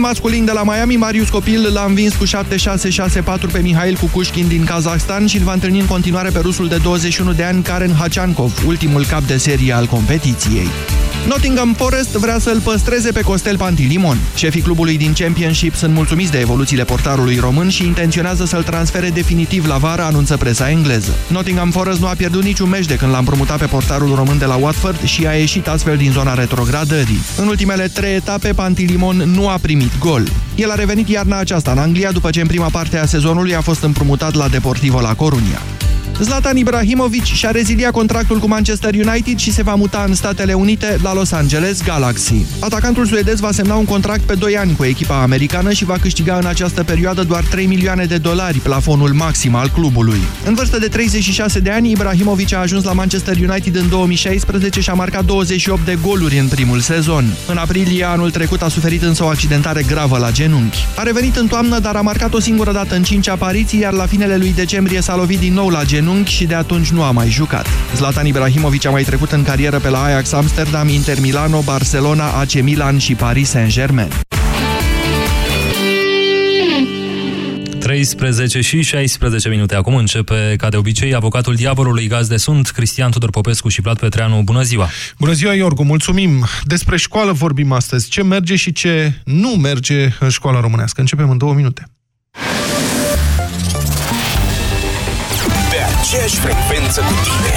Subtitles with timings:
[0.00, 5.26] masculin de la Miami, Marius Copil, l-a învins cu 7-6-6-4 pe Mihail Kukushkin din Kazakhstan
[5.26, 9.04] și îl va întâlni în continuare pe rusul de 21 de ani, Karen Hachankov, ultimul
[9.04, 10.68] cap de serie al competiției.
[11.26, 14.18] Nottingham Forest vrea să-l păstreze pe Costel Pantilimon.
[14.34, 19.66] Șefii clubului din Championship sunt mulțumiți de evoluțiile portarului român și intenționează să-l transfere definitiv
[19.66, 21.14] la vară, anunță presa engleză.
[21.26, 24.44] Nottingham Forest nu a pierdut niciun meci de când l-a împrumutat pe portarul român de
[24.44, 27.20] la Watford și a ieșit astfel din zona retrogradării.
[27.36, 30.28] În ultimele trei etape, Pantilimon nu a primit gol.
[30.54, 33.60] El a revenit iarna aceasta în Anglia după ce în prima parte a sezonului a
[33.60, 35.89] fost împrumutat la Deportivo la Coruña.
[36.20, 40.98] Zlatan Ibrahimovic și-a reziliat contractul cu Manchester United și se va muta în Statele Unite
[41.02, 42.34] la Los Angeles Galaxy.
[42.58, 46.36] Atacantul suedez va semna un contract pe 2 ani cu echipa americană și va câștiga
[46.36, 50.20] în această perioadă doar 3 milioane de dolari, plafonul maxim al clubului.
[50.44, 54.90] În vârstă de 36 de ani, Ibrahimovic a ajuns la Manchester United în 2016 și
[54.90, 57.24] a marcat 28 de goluri în primul sezon.
[57.46, 60.86] În aprilie anul trecut a suferit însă o accidentare gravă la genunchi.
[60.96, 64.06] A revenit în toamnă, dar a marcat o singură dată în 5 apariții, iar la
[64.06, 67.10] finele lui decembrie s-a lovit din nou la genunchi genunchi și de atunci nu a
[67.10, 67.66] mai jucat.
[67.94, 72.52] Zlatan Ibrahimovic a mai trecut în carieră pe la Ajax Amsterdam, Inter Milano, Barcelona, AC
[72.52, 74.12] Milan și Paris Saint-Germain.
[77.78, 79.74] 13 și 16 minute.
[79.74, 83.98] Acum începe, ca de obicei, avocatul diavolului gaz de sunt, Cristian Tudor Popescu și Vlad
[83.98, 84.42] Petreanu.
[84.42, 84.88] Bună ziua!
[85.18, 85.84] Bună ziua, Iorgu!
[85.84, 86.44] Mulțumim!
[86.64, 88.08] Despre școală vorbim astăzi.
[88.08, 91.00] Ce merge și ce nu merge în școala românească.
[91.00, 91.90] Începem în două minute.
[96.00, 97.54] Aceeași frecvență cu tine.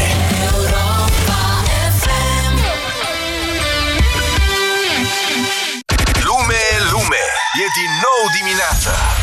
[6.24, 7.24] Lume, lume,
[7.62, 9.23] e din nou dimineața.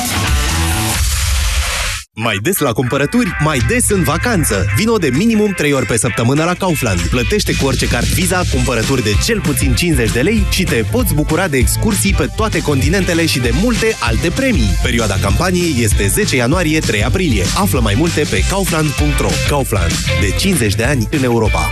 [2.15, 4.65] Mai des la cumpărături, mai des în vacanță.
[4.75, 6.99] Vino de minimum 3 ori pe săptămână la Kaufland.
[6.99, 11.13] Plătește cu orice card Visa cumpărături de cel puțin 50 de lei și te poți
[11.13, 14.77] bucura de excursii pe toate continentele și de multe alte premii.
[14.83, 17.43] Perioada campaniei este 10 ianuarie-3 aprilie.
[17.57, 19.29] Află mai multe pe kaufland.ro.
[19.47, 19.93] Kaufland.
[20.21, 21.71] De 50 de ani în Europa.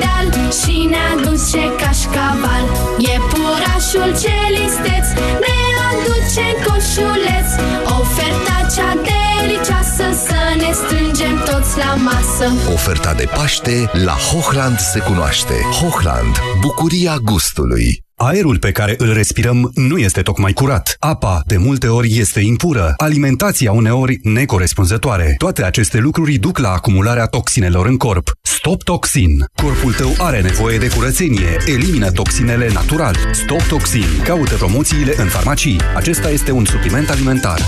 [0.00, 0.26] deal
[0.60, 2.64] și ne aduce cașcaval.
[3.06, 5.06] Iepurașul ce listeț
[5.44, 5.58] ne
[5.90, 7.50] aduce coșuleț
[7.98, 10.39] Oferta cea delicioasă să ne
[10.84, 15.54] strângem toți la masă Oferta de Paște la Hochland se cunoaște.
[15.80, 18.04] Hochland, bucuria gustului.
[18.22, 20.96] Aerul pe care îl respirăm nu este tocmai curat.
[20.98, 22.94] Apa, de multe ori, este impură.
[22.96, 25.34] Alimentația uneori necorespunzătoare.
[25.38, 28.32] Toate aceste lucruri duc la acumularea toxinelor în corp.
[28.42, 29.44] Stop Toxin.
[29.62, 31.56] Corpul tău are nevoie de curățenie.
[31.66, 33.16] Elimină toxinele natural.
[33.32, 34.22] Stop Toxin.
[34.24, 35.80] Caută promoțiile în farmacii.
[35.96, 37.60] Acesta este un supliment alimentar.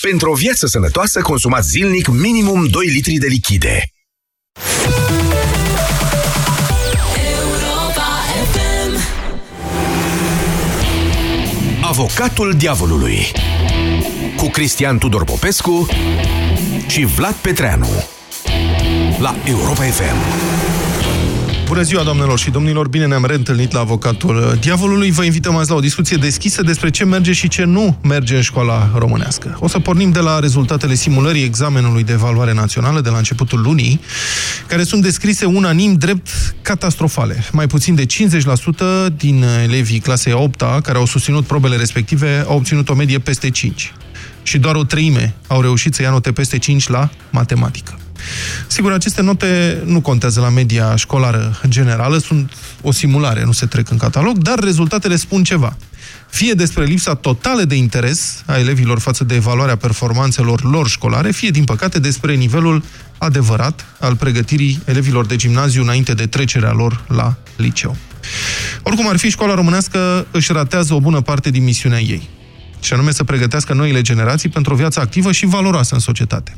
[0.00, 3.90] Pentru o viață sănătoasă, consumați zilnic minimum 2 litri de lichide.
[11.80, 13.32] Avocatul diavolului
[14.36, 15.86] cu Cristian Tudor Popescu
[16.86, 18.04] și Vlad Petreanu
[19.18, 20.65] la Europa FM.
[21.66, 22.88] Bună ziua, doamnelor și domnilor!
[22.88, 25.10] Bine ne-am reîntâlnit la avocatul diavolului.
[25.10, 28.42] Vă invităm azi la o discuție deschisă despre ce merge și ce nu merge în
[28.42, 29.56] școala românească.
[29.60, 34.00] O să pornim de la rezultatele simulării examenului de evaluare națională de la începutul lunii,
[34.66, 36.28] care sunt descrise unanim drept
[36.62, 37.44] catastrofale.
[37.52, 42.56] Mai puțin de 50% din elevii clasei 8 -a, care au susținut probele respective au
[42.56, 43.92] obținut o medie peste 5.
[44.42, 47.98] Și doar o treime au reușit să ia note peste 5 la matematică.
[48.66, 52.52] Sigur, aceste note nu contează la media școlară generală, sunt
[52.82, 55.76] o simulare, nu se trec în catalog, dar rezultatele spun ceva.
[56.30, 61.50] Fie despre lipsa totală de interes a elevilor față de evaluarea performanțelor lor școlare, fie,
[61.50, 62.82] din păcate, despre nivelul
[63.18, 67.96] adevărat al pregătirii elevilor de gimnaziu înainte de trecerea lor la liceu.
[68.82, 72.28] Oricum ar fi, școala românească își ratează o bună parte din misiunea ei
[72.86, 76.56] și anume să pregătească noile generații pentru o viață activă și valoroasă în societate.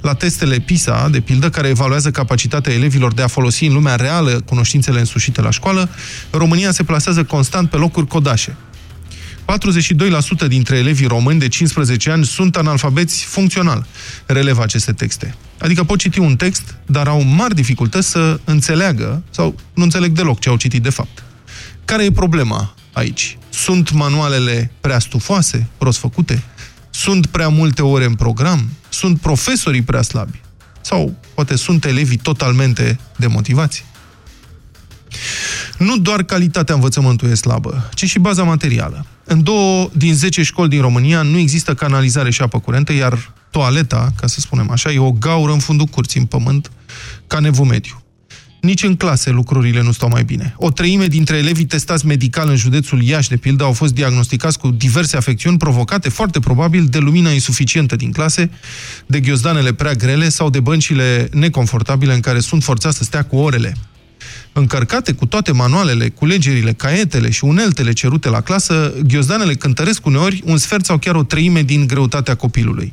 [0.00, 4.40] La testele PISA, de pildă, care evaluează capacitatea elevilor de a folosi în lumea reală
[4.40, 5.88] cunoștințele însușite la școală,
[6.30, 8.56] România se plasează constant pe locuri codașe.
[10.44, 13.86] 42% dintre elevii români de 15 ani sunt analfabeți funcțional,
[14.26, 15.34] relevă aceste texte.
[15.58, 20.40] Adică pot citi un text, dar au mari dificultăți să înțeleagă sau nu înțeleg deloc
[20.40, 21.22] ce au citit de fapt.
[21.84, 23.38] Care e problema aici?
[23.50, 26.42] Sunt manualele prea stufoase, prost făcute?
[26.90, 28.68] Sunt prea multe ore în program?
[28.88, 30.40] Sunt profesorii prea slabi?
[30.80, 33.84] Sau poate sunt elevii totalmente demotivați?
[35.78, 39.06] Nu doar calitatea învățământului e slabă, ci și baza materială.
[39.24, 44.12] În două din 10 școli din România nu există canalizare și apă curentă, iar toaleta,
[44.20, 46.70] ca să spunem așa, e o gaură în fundul curții, în pământ,
[47.26, 48.02] ca nevul mediu.
[48.60, 50.54] Nici în clase lucrurile nu stau mai bine.
[50.56, 54.68] O treime dintre elevii testați medical în județul Iași, de pildă, au fost diagnosticați cu
[54.68, 58.50] diverse afecțiuni provocate, foarte probabil, de lumina insuficientă din clase,
[59.06, 63.36] de ghiozdanele prea grele sau de băncile neconfortabile în care sunt forțați să stea cu
[63.36, 63.76] orele.
[64.52, 70.56] Încărcate cu toate manualele, culegerile, caietele și uneltele cerute la clasă, ghiozdanele cântăresc uneori un
[70.56, 72.92] sfert sau chiar o treime din greutatea copilului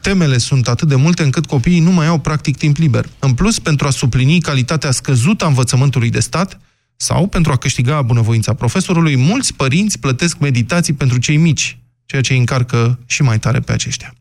[0.00, 3.08] temele sunt atât de multe încât copiii nu mai au practic timp liber.
[3.18, 6.60] În plus, pentru a suplini calitatea scăzută a învățământului de stat,
[7.00, 12.32] sau pentru a câștiga bunăvoința profesorului, mulți părinți plătesc meditații pentru cei mici, ceea ce
[12.32, 14.14] îi încarcă și mai tare pe aceștia.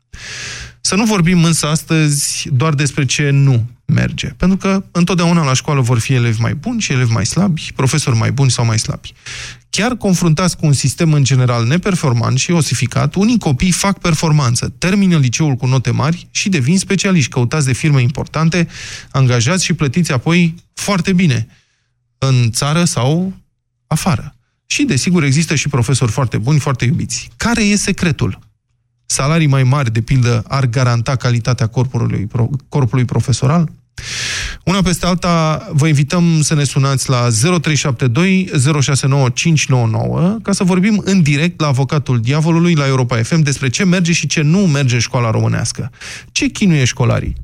[0.81, 4.27] Să nu vorbim însă astăzi doar despre ce nu merge.
[4.27, 8.18] Pentru că întotdeauna la școală vor fi elevi mai buni și elevi mai slabi, profesori
[8.18, 9.13] mai buni sau mai slabi.
[9.77, 15.18] Chiar confruntați cu un sistem în general neperformant și osificat, unii copii fac performanță, termină
[15.18, 18.68] liceul cu note mari și devin specialiști căutați de firme importante,
[19.12, 21.47] angajați și plătiți apoi foarte bine,
[22.18, 23.33] în țară sau
[23.88, 24.35] afară.
[24.65, 27.29] Și, desigur, există și profesori foarte buni, foarte iubiți.
[27.35, 28.39] Care e secretul?
[29.06, 32.27] Salarii mai mari, de pildă, ar garanta calitatea corpului,
[32.69, 33.71] corpului profesoral?
[34.63, 38.49] Una peste alta, vă invităm să ne sunați la 0372
[38.81, 43.85] 069 599 ca să vorbim în direct la avocatul diavolului la Europa FM despre ce
[43.85, 45.91] merge și ce nu merge în școala românească.
[46.31, 47.35] Ce chinuie școlarii?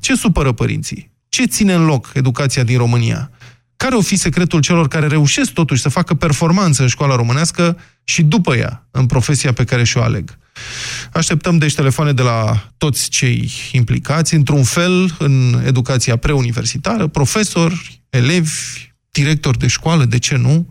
[0.00, 1.10] Ce supără părinții?
[1.28, 3.30] Ce ține în loc educația din România?
[3.76, 8.22] Care o fi secretul celor care reușesc totuși să facă performanță în școala românească și
[8.22, 10.38] după ea, în profesia pe care și-o aleg?
[11.12, 18.50] Așteptăm deci telefoane de la toți cei implicați, într-un fel, în educația preuniversitară, profesori, elevi,
[19.10, 20.66] directori de școală, de ce nu,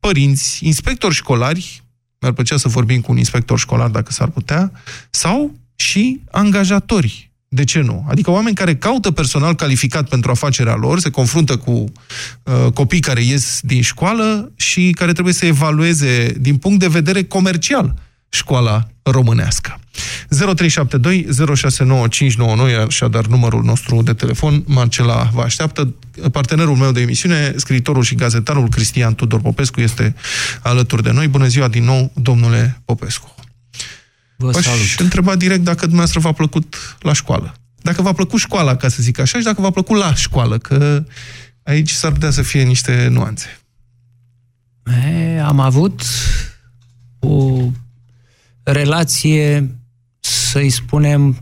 [0.00, 1.82] părinți, inspectori școlari,
[2.20, 4.72] mi-ar plăcea să vorbim cu un inspector școlar dacă s-ar putea,
[5.10, 7.32] sau și angajatori.
[7.48, 8.06] De ce nu?
[8.08, 13.22] Adică oameni care caută personal calificat pentru afacerea lor, se confruntă cu uh, copii care
[13.22, 17.94] ies din școală și care trebuie să evalueze din punct de vedere comercial
[18.34, 19.78] școala românească.
[20.28, 21.26] 0372
[21.56, 24.62] 069599 așadar numărul nostru de telefon.
[24.66, 25.94] Marcela vă așteaptă.
[26.32, 30.14] Partenerul meu de emisiune, scriitorul și gazetarul Cristian Tudor Popescu este
[30.62, 31.28] alături de noi.
[31.28, 33.34] Bună ziua din nou, domnule Popescu.
[34.36, 34.80] Vă salut.
[34.80, 37.54] Aș întreba direct dacă dumneavoastră v-a plăcut la școală.
[37.82, 41.04] Dacă v-a plăcut școala, ca să zic așa, și dacă v-a plăcut la școală, că
[41.62, 43.58] aici s-ar putea să fie niște nuanțe.
[45.06, 46.02] E, am avut
[47.18, 47.60] o
[48.64, 49.76] relație,
[50.20, 51.40] să-i spunem,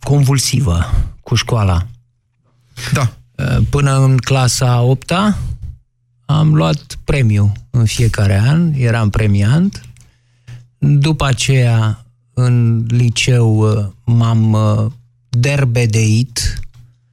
[0.00, 0.86] convulsivă
[1.20, 1.86] cu școala.
[2.92, 3.12] Da.
[3.70, 5.36] Până în clasa 8 -a,
[6.26, 9.82] am luat premiu în fiecare an, eram premiant.
[10.78, 13.66] După aceea, în liceu,
[14.04, 14.56] m-am
[15.28, 16.60] derbedeit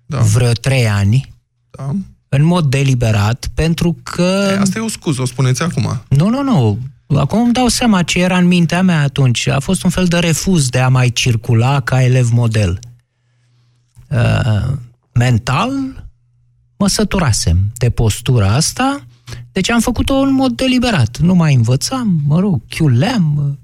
[0.06, 0.20] da.
[0.20, 1.34] vreo trei ani.
[1.70, 1.96] Da.
[2.30, 4.50] În mod deliberat, pentru că...
[4.52, 6.02] E, asta e o scuză, o spuneți acum.
[6.10, 6.80] Nu, nu, nu.
[7.08, 9.48] Acum îmi dau seama ce era în mintea mea atunci.
[9.48, 12.80] A fost un fel de refuz de a mai circula ca elev model.
[14.10, 14.74] Uh,
[15.14, 15.72] mental
[16.78, 19.06] mă săturasem de postura asta,
[19.52, 21.18] deci am făcut-o în mod deliberat.
[21.18, 23.58] Nu mai învățam, mă rog, chiuleam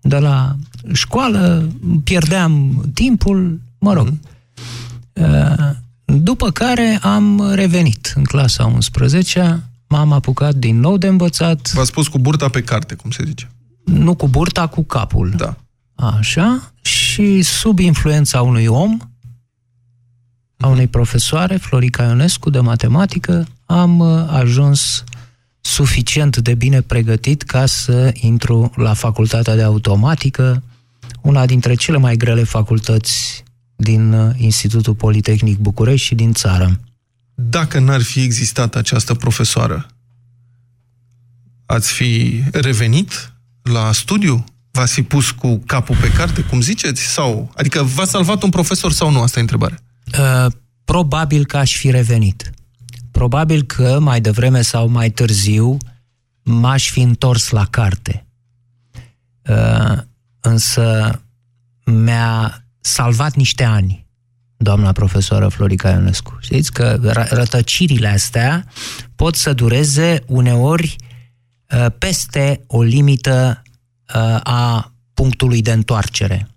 [0.00, 0.56] de la
[0.92, 1.68] școală,
[2.04, 4.12] pierdeam timpul, mă rog.
[5.12, 5.70] Uh,
[6.04, 11.72] după care am revenit în clasa 11 m-am apucat din nou de învățat.
[11.72, 13.50] V-a spus cu burta pe carte, cum se zice.
[13.84, 15.32] Nu cu burta, cu capul.
[15.36, 15.56] Da.
[15.94, 18.98] Așa, și sub influența unui om,
[20.58, 25.04] a unei profesoare, Florica Ionescu, de matematică, am uh, ajuns
[25.60, 30.62] suficient de bine pregătit ca să intru la facultatea de automatică,
[31.22, 33.44] una dintre cele mai grele facultăți
[33.76, 36.80] din uh, Institutul Politehnic București și din țară.
[37.38, 39.86] Dacă n-ar fi existat această profesoară,
[41.66, 44.44] ați fi revenit la studiu?
[44.70, 47.02] V-ați fi pus cu capul pe carte, cum ziceți?
[47.02, 49.20] Sau, adică v-a salvat un profesor sau nu?
[49.20, 49.78] Asta e întrebarea.
[50.18, 50.52] Uh,
[50.84, 52.50] probabil că aș fi revenit.
[53.10, 55.76] Probabil că mai devreme sau mai târziu
[56.42, 58.26] m-aș fi întors la carte.
[59.48, 59.98] Uh,
[60.40, 61.20] însă
[61.84, 64.05] mi-a salvat niște ani
[64.66, 66.36] doamna profesoară Florica Ionescu.
[66.40, 66.98] Știți că
[67.30, 68.64] rătăcirile astea
[69.16, 70.96] pot să dureze uneori
[71.70, 73.62] uh, peste o limită
[74.14, 76.48] uh, a punctului de întoarcere,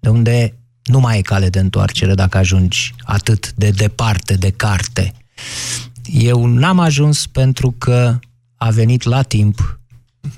[0.00, 5.12] de unde nu mai e cale de întoarcere dacă ajungi atât de departe de carte.
[6.04, 8.18] Eu n-am ajuns pentru că
[8.56, 9.80] a venit la timp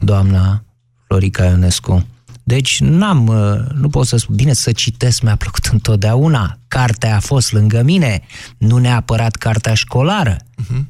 [0.00, 0.64] doamna
[1.06, 2.06] Florica Ionescu.
[2.46, 6.58] Deci n-am, uh, nu pot să spun, bine să citesc, mi-a plăcut întotdeauna.
[6.68, 8.22] Cartea a fost lângă mine,
[8.58, 10.36] nu neapărat cartea școlară.
[10.36, 10.84] Uh-huh.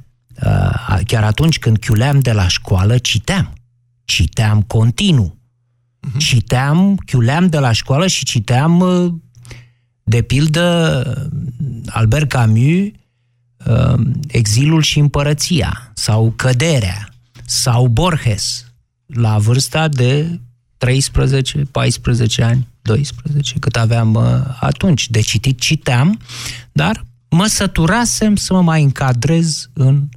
[1.07, 3.53] Chiar atunci când chiuleam de la școală, citeam.
[4.05, 5.39] Citeam continuu.
[6.07, 6.19] Uh-huh.
[6.19, 9.13] Citeam, chiuleam de la școală și citeam, uh,
[10.03, 11.31] de pildă,
[11.87, 12.91] Albert Camus,
[13.67, 17.09] uh, Exilul și împărăția, sau Căderea,
[17.45, 18.73] sau Borges,
[19.07, 20.41] la vârsta de
[20.85, 24.25] 13, 14 ani, 12, cât aveam uh,
[24.61, 25.11] atunci.
[25.11, 26.21] De citit citeam,
[26.73, 30.09] dar mă săturasem să mă mai încadrez în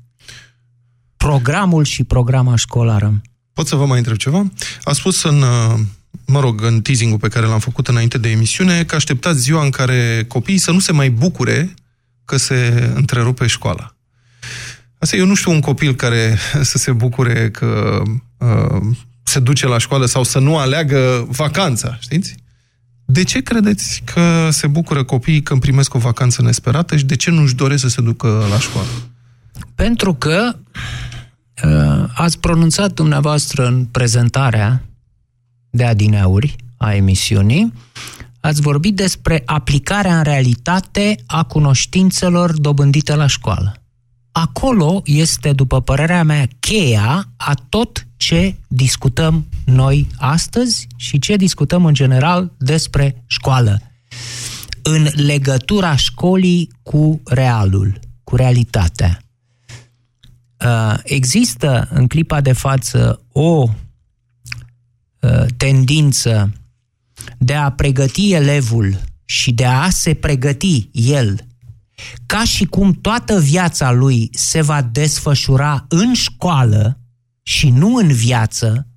[1.18, 3.22] programul și programa școlară.
[3.54, 4.52] Pot să vă mai întreb ceva?
[4.84, 5.80] A spus în, uh,
[6.26, 9.70] mă rog, în teasing-ul pe care l-am făcut înainte de emisiune, că așteptați ziua în
[9.70, 11.74] care copiii să nu se mai bucure
[12.26, 13.96] că se întrerupe școala.
[15.00, 16.38] Asta eu nu știu un copil care
[16.72, 18.02] să se bucure că
[18.38, 18.98] uh,
[19.28, 22.36] se duce la școală sau să nu aleagă vacanța, știți?
[23.06, 27.32] De ce credeți că se bucură copiii când primesc o vacanță nesperată și de ce
[27.32, 28.88] nu-și doresc să se ducă la școală?
[29.76, 30.56] Pentru că
[31.64, 34.84] uh, ați pronunțat dumneavoastră în prezentarea
[35.70, 37.74] de adineauri a emisiunii,
[38.40, 43.82] ați vorbit despre aplicarea în realitate a cunoștințelor dobândite la școală.
[44.40, 51.86] Acolo este, după părerea mea, cheia a tot ce discutăm noi astăzi și ce discutăm
[51.86, 53.82] în general despre școală.
[54.82, 59.22] În legătura școlii cu realul, cu realitatea.
[60.66, 63.70] Uh, există în clipa de față o
[65.20, 66.52] uh, tendință
[67.38, 71.48] de a pregăti elevul și de a se pregăti el
[72.26, 77.02] ca și cum toată viața lui se va desfășura în școală,
[77.48, 78.88] și nu în viață,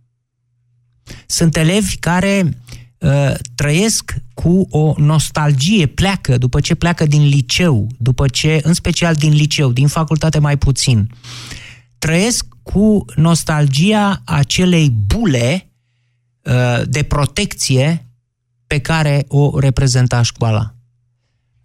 [1.27, 2.59] sunt elevi care
[2.99, 9.15] uh, trăiesc cu o nostalgie, pleacă după ce pleacă din liceu, după ce, în special
[9.15, 11.11] din liceu, din facultate mai puțin,
[11.99, 15.73] trăiesc cu nostalgia acelei bule
[16.43, 18.09] uh, de protecție
[18.67, 20.75] pe care o reprezenta școala.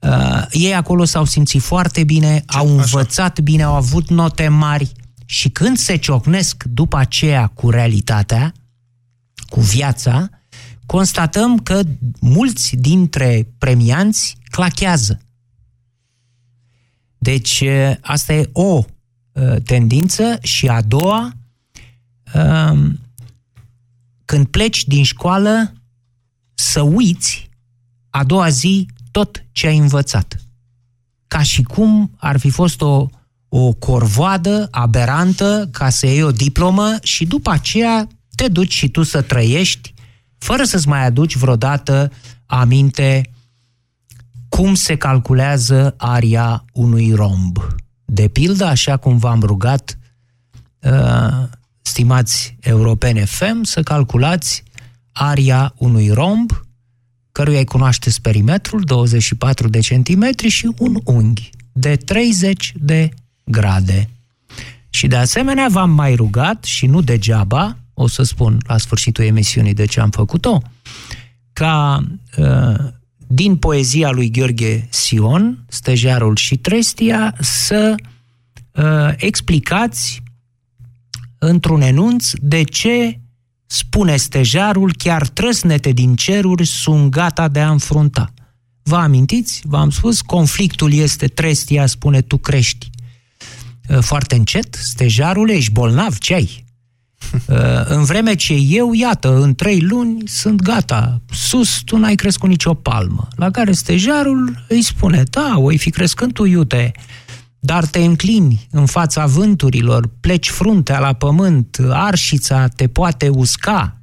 [0.05, 3.41] Uh, ei acolo s-au simțit foarte bine, au învățat Așa.
[3.43, 4.91] bine, au avut note mari,
[5.25, 8.53] și când se ciocnesc după aceea cu realitatea,
[9.47, 10.29] cu viața,
[10.85, 11.81] constatăm că
[12.19, 15.19] mulți dintre premianți clachează.
[17.17, 17.63] Deci
[18.01, 18.85] asta e o
[19.63, 21.33] tendință și a doua,
[24.25, 25.73] când pleci din școală,
[26.53, 27.49] să uiți
[28.09, 30.35] a doua zi tot ce ai învățat.
[31.27, 33.07] Ca și cum ar fi fost o
[33.49, 39.03] o corvoadă aberantă ca să iei o diplomă și după aceea te duci și tu
[39.03, 39.93] să trăiești
[40.37, 42.11] fără să-ți mai aduci vreodată
[42.45, 43.29] aminte
[44.49, 47.57] cum se calculează aria unui romb.
[48.05, 49.97] De pildă, așa cum v-am rugat,
[50.79, 51.43] uh,
[51.81, 54.63] stimați europene FEM, să calculați
[55.11, 56.64] aria unui romb,
[57.35, 63.09] căruia îi cunoașteți perimetrul, 24 de centimetri și un unghi de 30 de
[63.43, 64.09] grade.
[64.89, 69.73] Și de asemenea v-am mai rugat, și nu degeaba, o să spun la sfârșitul emisiunii
[69.73, 70.61] de ce am făcut-o,
[71.53, 72.03] ca
[72.37, 72.75] uh,
[73.27, 77.95] din poezia lui Gheorghe Sion, Stejarul și Trestia, să
[78.71, 80.23] uh, explicați
[81.37, 83.19] într-un enunț de ce
[83.65, 88.33] spune stejarul, chiar trăsnete din ceruri sunt gata de a înfrunta.
[88.83, 89.61] Vă amintiți?
[89.63, 92.89] V-am spus, conflictul este trestia, spune tu crești.
[93.89, 96.63] Uh, Foarte încet, stejarul, ești bolnav, ce ai?
[97.47, 97.55] Uh,
[97.85, 102.73] În vreme ce eu, iată, în trei luni sunt gata, sus tu n-ai crescut nicio
[102.73, 103.27] palmă.
[103.35, 106.91] La care stejarul îi spune, da, oi fi crescând tu iute,
[107.65, 114.01] dar te înclini în fața vânturilor, pleci fruntea la pământ, arșița te poate usca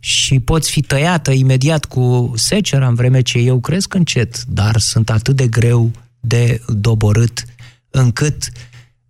[0.00, 5.10] și poți fi tăiată imediat cu secera în vreme ce eu cresc încet, dar sunt
[5.10, 7.44] atât de greu de doborât
[7.90, 8.50] încât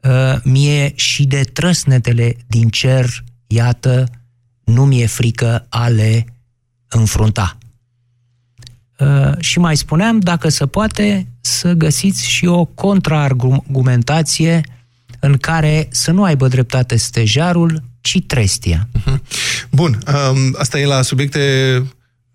[0.02, 4.08] uh, mie și de trăsnetele din cer, iată,
[4.64, 6.24] nu mi-e frică a le
[6.88, 7.58] înfrunta.
[8.98, 14.60] Uh, și mai spuneam, dacă se poate, să găsiți și o contraargumentație
[15.20, 18.88] în care să nu aibă dreptate stejarul, ci trestia.
[19.70, 21.40] Bun, um, asta e la subiecte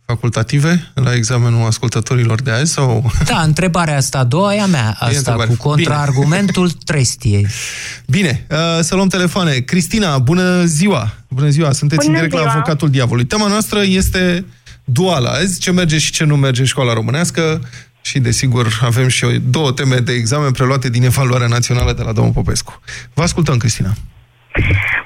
[0.05, 2.72] facultative, la examenul ascultătorilor de azi?
[2.72, 3.12] sau?
[3.25, 5.50] Da, întrebarea asta a doua e a mea, asta întrebare.
[5.50, 7.48] cu contraargumentul trestiei.
[8.07, 9.51] Bine, uh, să luăm telefoane.
[9.51, 11.13] Cristina, bună ziua!
[11.27, 12.62] Bună ziua, sunteți Bună în direct la ziua.
[12.62, 13.25] Avocatul Diavolului.
[13.25, 14.45] Tema noastră este
[14.84, 17.62] duală azi, ce merge și ce nu merge în școala românească
[18.07, 19.25] și, desigur, avem și
[19.57, 22.74] două teme de examen preluate din evaluarea națională de la domnul Popescu.
[23.17, 23.91] Vă ascultăm, Cristina.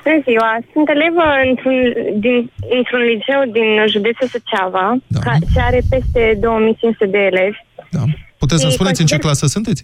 [0.03, 0.51] Bună ziua!
[0.73, 1.77] Sunt elevă într-un,
[2.25, 2.37] din,
[2.77, 5.19] într-un liceu din județul Suceava, da.
[5.25, 7.59] ca, ce are peste 2500 de elevi.
[7.97, 8.03] Da.
[8.41, 9.81] Puteți să Și spuneți în ce consider- clasă sunteți?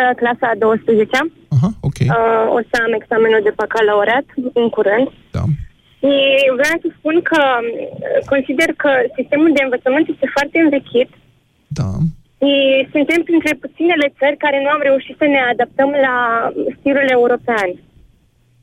[0.00, 1.18] Uh, clasa a 12
[1.56, 1.98] Aha, ok.
[2.00, 4.26] uh, O să am examenul de bacalaureat
[4.60, 5.06] în curând.
[5.36, 5.44] Da.
[6.00, 6.12] Și
[6.58, 11.08] vreau să spun că uh, consider că sistemul de învățământ este foarte învechit.
[11.80, 11.88] Da.
[12.44, 16.16] Și suntem printre puținele țări care nu am reușit să ne adaptăm la
[16.78, 17.68] stilul european.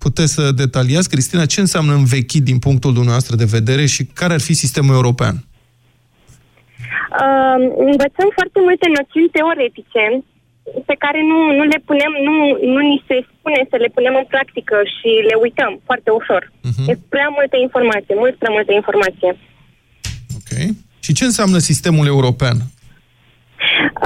[0.06, 4.44] Puteți să detaliați, Cristina, ce înseamnă învechit din punctul dumneavoastră de vedere și care ar
[4.48, 5.36] fi sistemul european?
[7.22, 7.58] Uh,
[7.92, 10.04] învățăm foarte multe noțiuni teoretice
[10.90, 12.36] pe care nu, nu le punem, nu,
[12.74, 16.42] nu ni se spune să le punem în practică și le uităm foarte ușor.
[16.70, 16.88] Uh-huh.
[16.92, 19.32] E prea multă informație, mult prea multă informație.
[20.38, 20.52] Ok.
[21.06, 22.58] Și ce înseamnă sistemul european?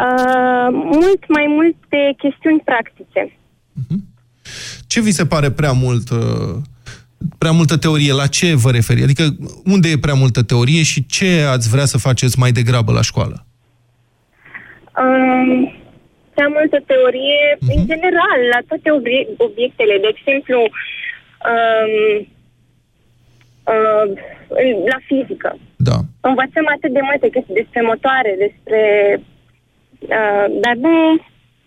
[0.01, 3.37] Uh, mult mai multe chestiuni practice.
[4.87, 6.55] Ce vi se pare prea mult, uh,
[7.37, 8.13] prea multă teorie?
[8.13, 9.03] La ce vă referi?
[9.03, 9.23] Adică
[9.65, 13.45] unde e prea multă teorie și ce ați vrea să faceți mai degrabă la școală?
[15.03, 15.73] Um,
[16.33, 17.71] prea multă teorie, uh-huh.
[17.75, 19.95] în general, la toate obie- obiectele.
[20.05, 20.57] De exemplu,
[21.51, 21.93] um,
[23.73, 24.05] uh,
[24.63, 25.49] în- la fizică.
[25.89, 25.97] Da.
[26.29, 28.79] Învățăm atât de multe chestii despre motoare, despre...
[29.99, 30.95] Uh, dar nu,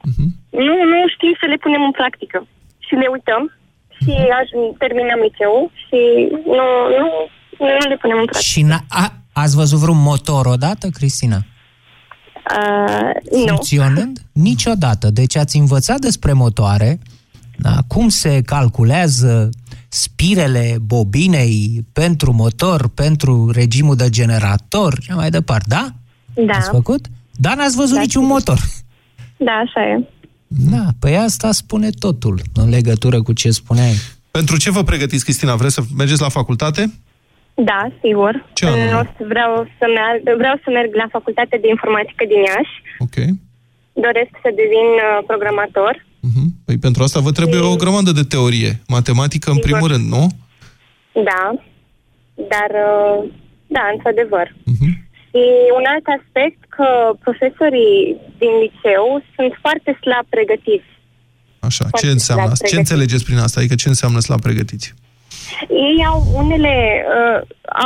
[0.08, 0.28] uh-huh.
[0.66, 2.46] nu, nu știm să le punem în practică.
[2.78, 3.42] Și le uităm
[4.00, 6.00] și aș, terminăm liceul și
[6.56, 6.66] nu,
[7.00, 7.08] nu,
[7.58, 8.50] nu le punem în practică.
[8.52, 11.36] Și n- a, ați văzut vreun motor odată, Cristina?
[12.56, 13.46] Uh, nu.
[13.46, 14.18] Funcționând?
[14.32, 15.10] Niciodată.
[15.10, 16.98] Deci ați învățat despre motoare,
[17.56, 19.50] da, cum se calculează
[19.88, 25.88] spirele bobinei pentru motor, pentru regimul de generator și mai departe, da?
[26.34, 26.52] Da.
[26.52, 27.06] Ați făcut?
[27.40, 28.36] Dar n-ați văzut Da, niciun sigur.
[28.36, 28.58] motor.
[29.36, 30.04] Da, așa e.
[30.46, 33.94] Da, păi asta spune totul în legătură cu ce spuneai.
[34.30, 35.54] Pentru ce vă pregătiți, Cristina?
[35.56, 36.92] Vreți să mergeți la facultate?
[37.54, 38.32] Da, sigur.
[38.52, 38.92] Ce anume?
[39.00, 42.74] O să vreau, să merg, vreau să merg la Facultatea de Informatică din Iași.
[43.06, 43.16] Ok.
[44.06, 46.06] Doresc să devin uh, programator.
[46.64, 48.72] Păi pentru asta vă trebuie o grămadă de teorie.
[48.88, 50.24] Matematică, în primul rând, nu?
[51.30, 51.42] Da,
[52.52, 53.30] dar, uh,
[53.66, 54.46] da, într-adevăr.
[54.64, 54.88] Mhm.
[55.28, 55.42] Și
[55.78, 56.88] un alt aspect, că
[57.26, 57.98] profesorii
[58.42, 59.04] din liceu
[59.36, 60.90] sunt foarte slab pregătiți.
[61.68, 61.84] Așa.
[61.84, 62.64] Ce Foarte înseamnă slab asta?
[62.66, 62.82] Ce pregătiți.
[62.84, 63.56] înțelegeți prin asta?
[63.60, 64.88] Adică ce înseamnă slab pregătiți?
[65.88, 66.74] Ei au unele,
[67.18, 67.38] uh,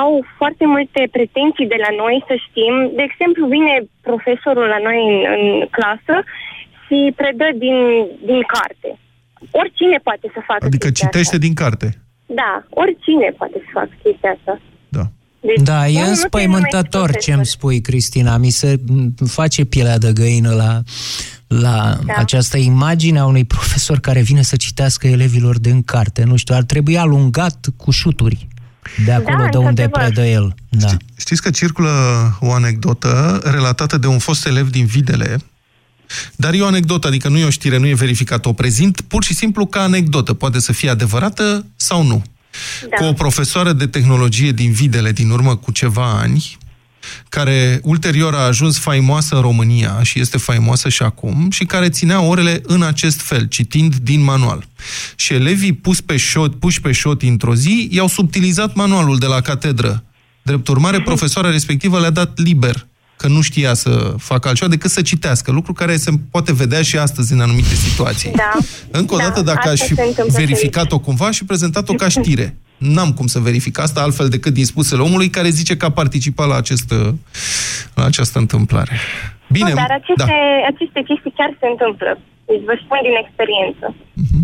[0.03, 2.75] au foarte multe pretenții de la noi să știm.
[2.99, 3.75] De exemplu, vine
[4.09, 5.45] profesorul la noi în, în
[5.77, 6.17] clasă
[6.85, 7.79] și predă din,
[8.31, 8.89] din carte.
[9.61, 11.47] Oricine poate să facă Adică chestia citește asta.
[11.47, 11.89] din carte.
[12.41, 12.53] Da,
[12.83, 14.55] oricine poate să facă chestia asta.
[15.43, 15.49] Da.
[15.57, 18.37] Deci, Da, nu- e nu te înspăimântător numești ce îmi spui, Cristina.
[18.37, 20.83] Mi se m, face pielea de găină la,
[21.47, 22.13] la Da.
[22.17, 26.25] această imagine a unui profesor care vine să citească elevilor din carte.
[26.25, 28.49] Nu știu, ar trebui alungat cu șuturi
[29.05, 30.13] de acolo Da, de unde într-adevăr.
[30.13, 30.55] predă el.
[30.69, 30.97] Da.
[31.17, 31.91] Știți că circulă
[32.41, 35.37] o anecdotă relatată de un fost elev din Videle
[36.37, 38.47] Dar e o anecdotă, adică nu e o știre, nu e verificat.
[38.47, 40.35] O prezint pur și simplu ca anecdotă.
[40.35, 42.23] Poate să fie adevărată sau nu.
[42.91, 42.97] Da.
[42.97, 46.59] Cu o profesoară de tehnologie din Videle din urmă cu ceva ani,
[47.29, 52.21] care ulterior a ajuns faimoasă în România și este faimoasă și acum, și care ținea
[52.21, 54.67] orele în acest fel, citind din manual.
[55.17, 59.41] Și elevii pus pe șot, puși pe șot într-o zi, i-au subtilizat manualul de la
[59.41, 60.05] catedră.
[60.43, 62.87] Drept urmare, profesoara respectivă le-a dat liber
[63.23, 66.97] că nu știa să facă altceva decât să citească, lucru care se poate vedea și
[66.99, 68.31] astăzi în anumite situații.
[68.37, 68.53] Da.
[68.91, 69.95] Încă o da, dată, dacă aș fi
[70.29, 72.57] verificat-o cumva și prezentat-o ca știre.
[72.77, 76.49] N-am cum să verific asta altfel decât din spusele omului care zice că a participat
[76.49, 76.95] la, acest,
[77.95, 78.97] la această întâmplare.
[79.51, 80.69] Bine, nu, dar aceste, da.
[80.73, 82.19] aceste chestii chiar se întâmplă.
[82.47, 83.95] Deci vă spun din experiență.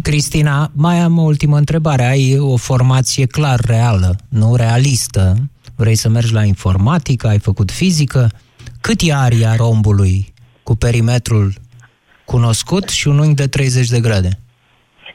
[0.02, 2.04] Cristina, mai am o ultimă întrebare.
[2.04, 5.36] Ai o formație clar reală, nu realistă.
[5.76, 8.28] Vrei să mergi la informatică, ai făcut fizică.
[8.80, 10.16] Cât e aria rombului
[10.62, 11.48] cu perimetrul
[12.24, 14.30] cunoscut și un unghi de 30 de grade?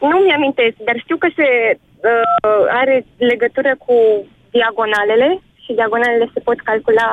[0.02, 1.47] Nu mi-amintesc, dar știu că se
[1.78, 3.95] uh, are legătură cu
[4.52, 5.30] diagonalele
[5.63, 7.10] și diagonalele se pot calcula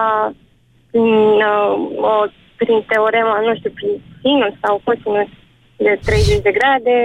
[0.90, 1.08] prin,
[1.52, 1.72] uh,
[2.12, 2.14] o,
[2.56, 5.30] prin teorema, nu știu, prin sinus sau cosinus
[5.76, 6.98] de 30 de grade,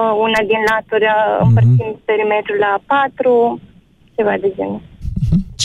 [0.00, 1.40] uh, una din laturi mm-hmm.
[1.44, 3.60] împărțind perimetrul la 4,
[4.16, 4.82] ceva de genul.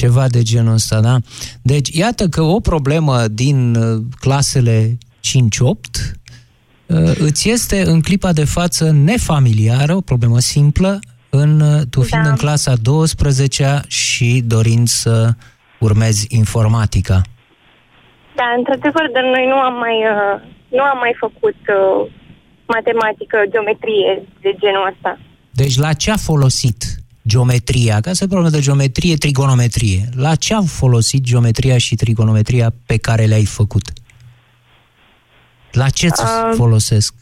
[0.04, 1.16] Ceva de genul ăsta, da?
[1.62, 5.00] Deci, iată că o problemă din uh, clasele 5-8
[6.88, 12.24] uh, îți este în clipa de față nefamiliară, o problemă simplă, în, uh, tu fiind
[12.24, 12.30] da.
[12.30, 15.30] în clasa 12 și dorind să
[15.80, 17.22] urmezi informatica.
[18.36, 19.98] Da, într-adevăr, dar noi nu am mai,
[20.68, 21.56] nu am mai făcut
[22.66, 25.20] matematică, geometrie de genul ăsta.
[25.52, 26.93] Deci la ce a folosit
[27.28, 30.10] geometria, ca să problemă de geometrie, trigonometrie.
[30.16, 33.92] La ce au folosit geometria și trigonometria pe care le-ai făcut?
[35.72, 37.14] La ce îți uh, folosesc?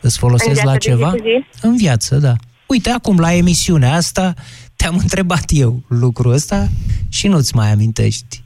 [0.00, 1.10] Îți folosesc la ceva?
[1.10, 1.44] Zi?
[1.60, 2.32] În viață, da.
[2.66, 4.34] Uite, acum la emisiunea asta
[4.76, 6.66] te-am întrebat eu lucrul ăsta
[7.08, 8.42] și nu-ți mai amintești.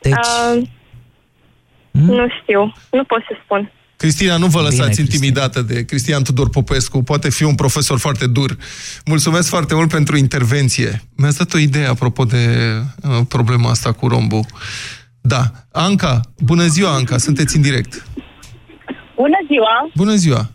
[0.00, 0.14] Deci...
[0.14, 0.68] Uh,
[1.90, 2.04] hmm?
[2.04, 3.72] Nu știu, nu pot să spun.
[4.00, 8.26] Cristina, nu vă lăsați Bine, intimidată de Cristian Tudor Popescu, poate fi un profesor foarte
[8.26, 8.56] dur.
[9.04, 11.02] Mulțumesc foarte mult pentru intervenție.
[11.16, 12.44] Mi-ați dat o idee apropo de
[13.02, 14.46] uh, problema asta cu rombu.
[15.20, 15.42] Da.
[15.72, 18.06] Anca, bună ziua, Anca, sunteți în direct.
[19.16, 19.90] Bună ziua!
[19.96, 20.50] Bună ziua!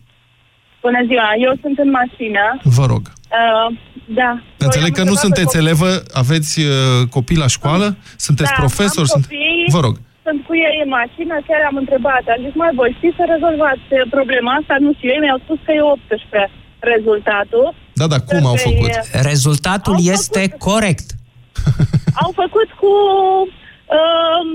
[0.81, 2.59] Bună ziua, eu sunt în mașină.
[2.63, 3.01] Vă rog.
[3.07, 3.77] Uh,
[4.15, 4.43] da.
[4.57, 7.97] Înțeleg că nu sunteți elevă, aveți uh, copii la școală?
[8.17, 8.99] Sunteți da, profesor?
[8.99, 9.23] Am sunt...
[9.23, 12.91] copii, Vă rog sunt cu ei în mașină, chiar am întrebat, am zis, mai voi
[12.97, 13.85] știți să rezolvați
[14.15, 14.75] problema asta?
[14.85, 16.51] Nu știu, ei mi-au spus că e 18
[16.93, 17.65] rezultatul.
[17.99, 18.93] Da, dar cum au făcut?
[19.31, 21.07] Rezultatul au este făcut, corect.
[22.23, 22.93] Au făcut cu
[23.97, 24.49] um,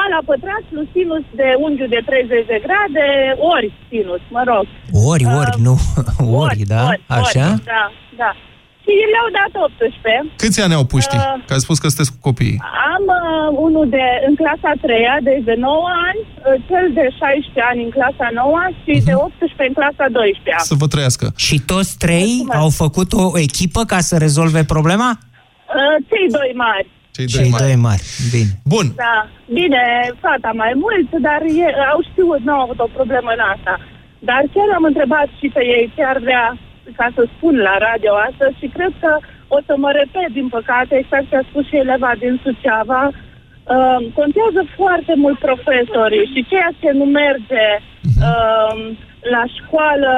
[0.00, 3.06] A la pătrat plus sinus de unghiul de 30 de grade,
[3.54, 4.64] ori sinus, mă rog.
[5.12, 5.74] Ori, ori, uh, nu,
[6.18, 6.82] ori, ori da?
[6.90, 7.46] Ori, Așa?
[7.50, 7.84] Ori, da,
[8.22, 8.30] da
[8.98, 10.42] și le-au dat 18.
[10.42, 11.20] Câți ani au puștii?
[11.22, 12.58] Uh, Că ați spus că sunteți cu copiii.
[12.94, 13.20] Am uh,
[13.66, 17.90] unul de, în clasa 3 deci de 9 ani, uh, cel de 16 ani în
[17.96, 19.08] clasa 9 și uh-huh.
[19.08, 21.26] de 18 în clasa 12 Să vă trăiască.
[21.46, 22.62] Și toți trei Mulțumesc.
[22.64, 25.10] au făcut o echipă ca să rezolve problema?
[25.18, 26.88] Uh, cei doi mari.
[27.16, 27.64] Cei doi, Cei mari.
[27.64, 28.02] doi mari.
[28.34, 28.52] Bine.
[28.74, 28.86] Bun.
[29.06, 29.18] Da.
[29.58, 29.82] Bine,
[30.24, 33.74] fata mai mult, dar e, au știut, nu au avut o problemă în asta.
[34.28, 36.46] Dar chiar am întrebat și pe ei ce ar vrea
[36.96, 39.12] ca să spun la radio astăzi și cred că
[39.56, 43.98] o să mă repet, din păcate, exact ce a spus și eleva din Suceava, uh,
[44.18, 48.74] contează foarte mult profesorii și ceea ce nu merge uh,
[49.34, 50.12] la școală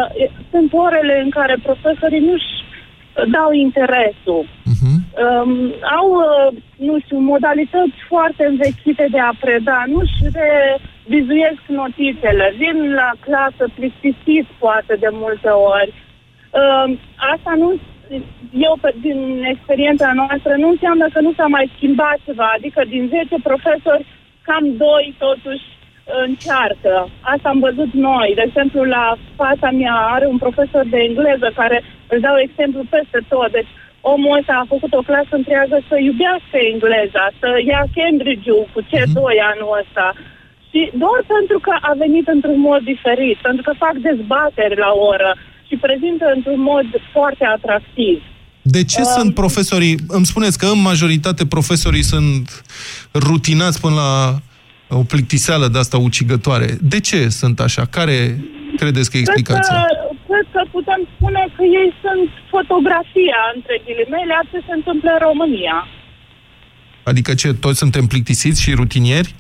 [0.51, 2.53] sunt orele în care profesorii nu-și
[3.37, 4.45] dau interesul.
[4.73, 4.97] Uh-huh.
[5.25, 5.53] Um,
[5.99, 13.11] au, uh, nu știu, modalități foarte învechite de a preda, nu-și revizuiesc notițele, vin la
[13.21, 15.93] clasă plictisit poate de multe ori.
[16.61, 16.99] Uh,
[17.33, 17.69] asta nu,
[18.69, 22.49] eu din experiența noastră, nu înseamnă că nu s-a mai schimbat ceva.
[22.57, 24.07] Adică din 10 profesori,
[24.43, 25.67] cam 2 totuși
[26.27, 27.09] încearcă.
[27.21, 28.33] Asta am văzut noi.
[28.35, 33.21] De exemplu, la fata mea are un profesor de engleză care îl dau exemplu peste
[33.29, 33.51] tot.
[33.51, 38.81] Deci omul ăsta a făcut o clasă întreagă să iubească engleza, să ia Cambridge-ul cu
[38.91, 39.49] C2 mm-hmm.
[39.53, 40.07] anul ăsta.
[40.71, 45.31] Și doar pentru că a venit într-un mod diferit, pentru că fac dezbateri la oră,
[45.73, 48.17] și prezintă într-un mod foarte atractiv.
[48.63, 52.65] De ce um, sunt profesorii, îmi spuneți că în majoritate profesorii sunt
[53.15, 54.39] rutinați până la
[54.99, 56.69] o plictiseală de asta ucigătoare.
[56.81, 57.85] De ce sunt așa?
[57.97, 58.17] Care
[58.77, 59.77] credeți că e explicația?
[59.77, 64.75] Cred că, cred că putem spune că ei sunt fotografia, între ghilimele, a ce se
[64.79, 65.79] întâmplă în România.
[67.03, 69.35] Adică ce, toți suntem plictisiți și rutinieri?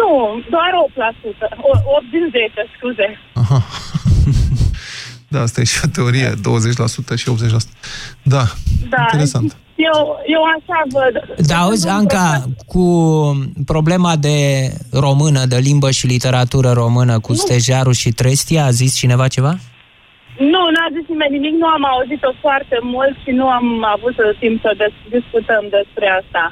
[0.00, 0.12] Nu,
[0.54, 1.56] doar 8%.
[1.70, 3.08] O- 8 din 10, scuze.
[5.28, 7.70] Da, asta e și o teorie, 20% și 80%.
[8.22, 8.42] Da,
[8.90, 9.56] Da, interesant.
[9.76, 11.46] Eu, eu așa văd.
[11.46, 12.84] Da, auzi, Anca, cu
[13.66, 14.36] problema de
[14.92, 19.54] română, de limbă și literatură română, cu Stejaru și Trestia, a zis cineva ceva?
[20.52, 24.56] Nu, n-a zis nimeni nimic, nu am auzit-o foarte mult și nu am avut timp
[24.64, 26.42] să des- discutăm despre asta.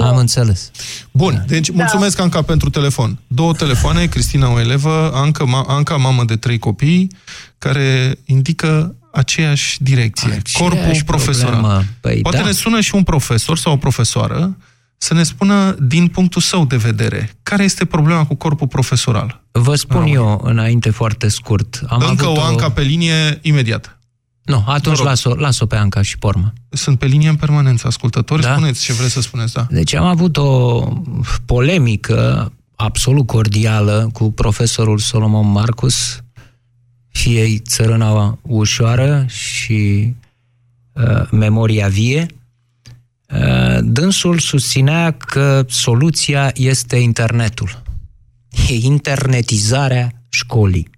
[0.00, 0.70] Am înțeles.
[1.10, 3.18] Bun, deci mulțumesc, Anca, pentru telefon.
[3.26, 7.10] Două telefoane, Cristina, o elevă, Anca, ma, Anca mamă de trei copii,
[7.58, 10.28] care indică aceeași direcție.
[10.28, 11.50] Aceeași corpul profesoral.
[11.50, 11.84] problemă.
[12.00, 12.44] Păi Poate da.
[12.44, 14.56] ne sună și un profesor sau o profesoară
[14.96, 19.42] să ne spună din punctul său de vedere care este problema cu corpul profesoral.
[19.50, 21.82] Vă spun eu înainte foarte scurt.
[21.86, 23.98] Am Încă avut o Anca pe linie imediat.
[24.42, 26.52] Nu, atunci las-o, las-o pe Anca și pormă.
[26.68, 28.42] Sunt pe linie în permanență, ascultători.
[28.42, 28.52] Da?
[28.52, 29.66] Spuneți ce vreți să spuneți, da.
[29.70, 30.88] Deci am avut o
[31.44, 36.22] polemică absolut cordială cu profesorul Solomon Marcus,
[37.08, 40.14] fie țărâna ușoară și
[40.92, 42.26] uh, memoria vie.
[43.28, 47.82] Uh, dânsul susținea că soluția este internetul.
[48.68, 50.90] E internetizarea școlii.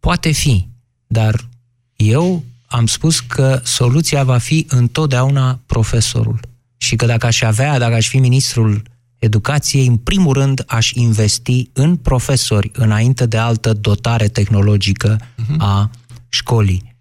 [0.00, 0.68] Poate fi,
[1.06, 1.48] dar
[1.96, 6.40] eu am spus că soluția va fi întotdeauna profesorul.
[6.76, 8.82] Și că dacă aș avea, dacă aș fi ministrul
[9.18, 15.20] educației, în primul rând aș investi în profesori înainte de altă dotare tehnologică
[15.58, 15.90] a
[16.28, 16.96] școlii.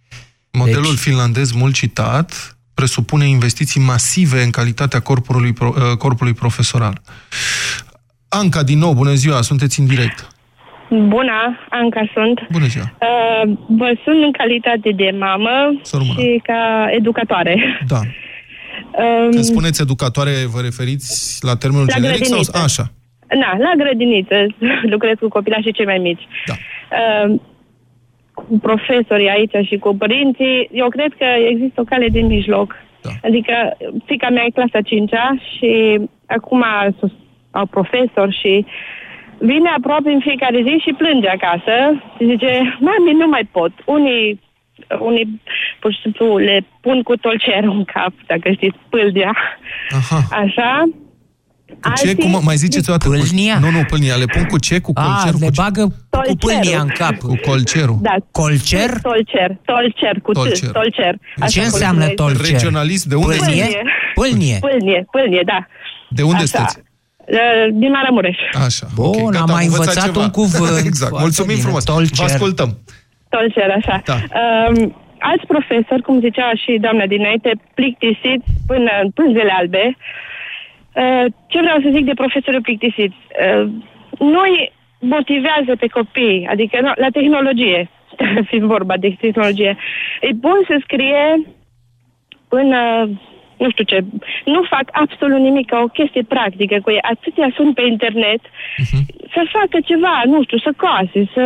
[0.52, 1.00] Modelul deci...
[1.00, 7.02] finlandez mult citat presupune investiții masive în calitatea corpului, pro- uh, corpului profesoral.
[8.28, 10.28] Anca, din nou, bună ziua, sunteți în direct.
[10.90, 12.48] Bună, Anca sunt.
[12.52, 12.86] Bună ziua.
[13.02, 16.20] Uh, vă sunt în calitate de mamă Să rămână.
[16.20, 17.56] și ca educatoare.
[17.88, 18.00] Da.
[19.04, 22.40] Um, Când spuneți educatoare, vă referiți la termenul La generic sau...
[22.40, 22.64] grădiniță.
[22.64, 22.86] Așa.
[23.42, 24.36] Na, la grădiniță
[24.94, 26.28] lucrez cu copilașii cei mai mici.
[26.46, 26.54] Da.
[26.98, 27.36] Uh,
[28.34, 32.76] cu profesorii aici și cu părinții, eu cred că există o cale de mijloc.
[33.02, 33.10] Da.
[33.24, 33.54] Adică
[34.06, 35.12] fica mea e clasa 5
[35.58, 36.64] și acum
[37.00, 37.12] sus-
[37.52, 38.66] au profesor și
[39.40, 41.76] vine aproape în fiecare zi și plânge acasă
[42.18, 43.72] și zice, mami, nu mai pot.
[43.86, 44.40] Unii,
[45.00, 45.42] unii
[45.80, 49.34] pur și simplu le pun cu tolcerul în cap, dacă știți, pâldea.
[50.00, 50.20] Aha.
[50.32, 50.84] Așa.
[51.82, 52.16] Cu ce?
[52.16, 53.10] Cum, mai ziceți o dată?
[53.10, 53.58] Pâlnia?
[53.60, 54.16] Nu, nu, pâlnia.
[54.16, 54.80] Le pun cu ce?
[54.80, 55.40] Cu A, colcerul?
[55.40, 55.62] le cu ce?
[55.62, 55.84] bagă
[56.28, 57.16] cu pâlnia în cap.
[57.16, 57.98] Cu colcerul.
[58.02, 58.16] Da.
[58.32, 58.90] Colcer?
[59.02, 60.70] Tolcer, tolcer, cu Tolcer.
[60.70, 61.16] T, tolcer.
[61.50, 62.52] Ce înseamnă tolcer?
[62.52, 63.64] Regionalist, de unde Pâlnie?
[63.64, 63.78] sunteți?
[64.14, 64.58] Pâlnie.
[64.60, 65.68] Pâlnie, pâlnie, da.
[66.10, 66.46] De unde Așa.
[66.46, 66.80] sunteți?
[67.32, 68.38] Uh, Din Maramureș.
[68.66, 68.86] Așa.
[68.96, 70.24] Bun, ok, gata, am mai învățat învățat ceva.
[70.26, 70.78] un cuvânt.
[70.92, 71.10] exact.
[71.12, 71.66] Foarte Mulțumim bine.
[71.66, 71.84] frumos.
[71.84, 72.18] Tolcer.
[72.18, 72.70] Vă ascultăm.
[73.30, 73.96] Tolcer, așa.
[74.12, 74.18] Da.
[74.42, 74.96] Um,
[75.30, 79.86] alți profesori, cum zicea și doamna dinainte, plictisiți până în pânzele albe.
[81.02, 83.20] Uh, ce vreau să zic de profesori plictisiți?
[83.46, 83.66] Uh,
[84.20, 87.90] noi motivează pe copii, adică nu, la tehnologie,
[88.50, 89.78] fiind vorba de tehnologie.
[90.22, 91.26] E bun să scrie
[92.48, 92.80] până
[93.58, 94.00] nu știu ce,
[94.46, 97.08] nu fac absolut nimic ca o chestie practică cu ei.
[97.14, 98.42] Atâția sunt pe internet
[99.36, 101.44] să facă ceva, nu știu, să coase, să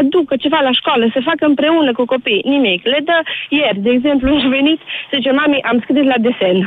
[0.00, 2.46] aducă ceva la școală, să facă împreună cu copii.
[2.54, 2.80] Nimic.
[2.92, 4.80] Le dă ieri, de exemplu, a venit,
[5.14, 6.58] zice, mami, am scris la desen.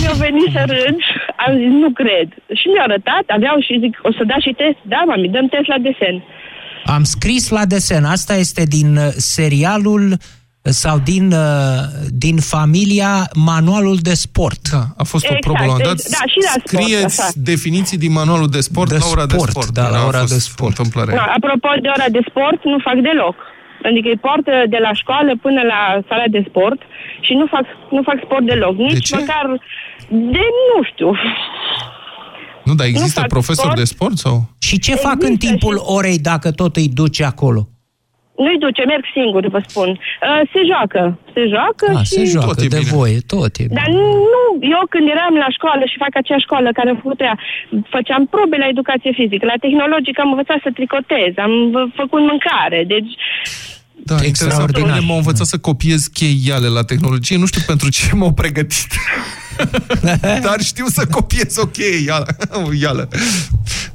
[0.00, 0.98] Mi-au venit să râd,
[1.44, 2.28] am zis, nu cred.
[2.58, 4.80] Și mi-au arătat, aveau și zic, o să da și test?
[4.82, 6.16] Da, mami, dăm test la desen.
[6.84, 8.04] Am scris la desen.
[8.04, 10.18] Asta este din uh, serialul uh,
[10.62, 11.38] sau din, uh,
[12.24, 14.68] din familia Manualul de Sport.
[14.70, 15.96] Da, a fost o Exact, probă la un dat.
[15.96, 17.30] deci, da, și la sport, Scrieți așa.
[17.34, 19.68] definiții din manualul de sport De la ora de sport, sport.
[19.80, 20.76] da, la Era- a ora fost de sport.
[20.78, 21.12] Întâmplare.
[21.20, 23.36] Da, apropo de ora de sport, nu fac deloc.
[23.88, 26.80] Adică îi poartă de la școală până la sala de sport
[27.26, 27.64] și nu fac,
[27.96, 28.74] nu fac sport deloc.
[28.76, 29.16] Nici ce?
[29.16, 29.44] măcar
[30.34, 31.10] de, nu știu,
[32.64, 33.78] Nu, dar există fac profesori sport.
[33.82, 34.36] de sport sau?
[34.58, 37.68] Și ce fac în timpul orei dacă tot îi duce acolo?
[38.44, 39.88] Nu-i duce, merg singur, vă spun.
[39.90, 41.02] Uh, se joacă,
[41.34, 42.14] se joacă A, și...
[42.18, 42.94] se joacă e de bine.
[42.96, 43.88] voie, tot e Dar
[44.32, 44.42] nu,
[44.74, 47.36] eu când eram la școală și fac acea școală care am făcut ea,
[47.94, 49.44] făceam probe la educație fizică.
[49.52, 53.12] La tehnologică am învățat să tricotez, am v- făcut mâncare, deci
[54.10, 54.22] Da, interesant.
[54.22, 54.90] Pe Extraordinar.
[54.90, 57.36] mine m-au învățat să copiez cheiale la tehnologie.
[57.42, 58.90] Nu știu pentru ce m-au pregătit.
[60.46, 62.26] Dar știu să copiez o cheie ială.
[62.84, 63.04] ială.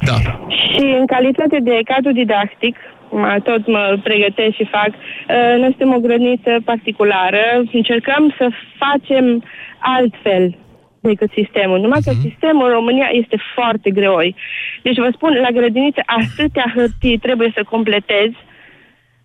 [0.10, 0.18] Da.
[0.58, 2.76] Și în calitate de cadru didactic,
[3.18, 9.44] mă- tot mă pregătesc și fac, uh, noi suntem o grădiniță particulară, încercăm să facem
[9.80, 10.56] altfel
[11.00, 11.80] decât sistemul.
[11.80, 14.36] Numai că sistemul în România este foarte greoi.
[14.82, 18.32] Deci vă spun, la grădiniță atâtea hârtii trebuie să completez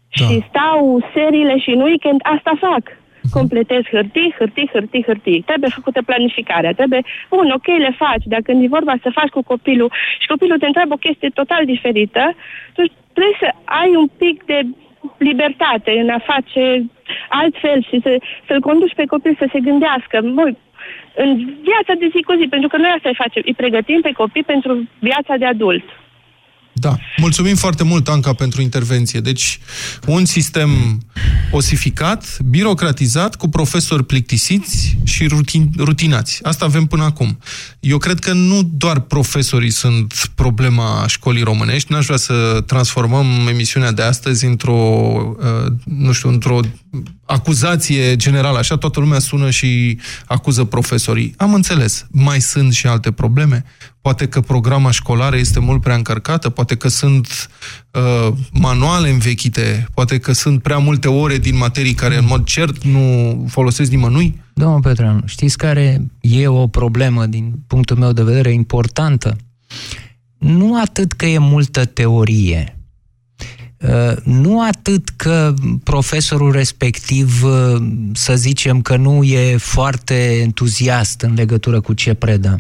[0.09, 2.98] și stau seriile și în weekend asta fac.
[3.33, 5.42] completezi hârtii, hârtii, hârtii, hârtii.
[5.46, 6.72] Trebuie făcută planificarea.
[6.72, 8.24] Trebuie, bun, ok, le faci.
[8.24, 11.64] Dacă când e vorba să faci cu copilul și copilul te întreabă o chestie total
[11.64, 12.35] diferită,
[12.72, 14.61] tu trebuie să ai un pic de
[15.18, 16.85] libertate în a face
[17.29, 20.20] altfel și să, să-l conduci pe copil să se gândească.
[20.23, 20.53] Mă,
[21.14, 24.12] în viața de zi cu zi, pentru că noi asta îi facem, îi pregătim pe
[24.12, 25.85] copii pentru viața de adult.
[26.72, 26.98] Da.
[27.16, 29.20] Mulțumim foarte mult, Anca, pentru intervenție.
[29.20, 29.59] Deci,
[30.06, 31.00] un sistem
[31.50, 36.38] osificat, birocratizat, cu profesori plictisiți și rutin, rutinați.
[36.42, 37.38] Asta avem până acum.
[37.80, 41.92] Eu cred că nu doar profesorii sunt problema școlii românești.
[41.92, 46.61] N-aș vrea să transformăm emisiunea de astăzi într-o, uh, nu știu, într-o
[47.24, 48.59] acuzație generală.
[48.59, 51.35] Așa toată lumea sună și acuză profesorii.
[51.37, 52.06] Am înțeles.
[52.11, 53.64] Mai sunt și alte probleme?
[54.00, 57.50] Poate că programa școlară este mult prea încărcată, poate că sunt
[57.90, 62.84] uh, manuale învechite, poate că sunt prea multe ore din materii care în mod cert
[62.84, 64.42] nu folosesc nimănui?
[64.54, 69.36] Domnul Petreanu, știți care e o problemă din punctul meu de vedere importantă?
[70.38, 72.80] Nu atât că e multă teorie,
[73.88, 77.82] Uh, nu atât că profesorul respectiv, uh,
[78.12, 82.56] să zicem că nu e foarte entuziast în legătură cu ce predă,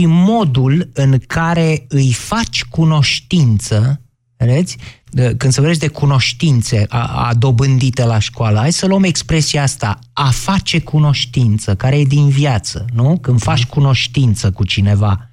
[0.00, 4.00] ci modul în care îi faci cunoștință,
[4.36, 4.76] vedeți?
[5.14, 9.98] Când se vorbește de cunoștințe a, a dobândite la școală, hai să luăm expresia asta,
[10.12, 13.18] a face cunoștință, care e din viață, nu?
[13.18, 15.30] Când faci cunoștință cu cineva.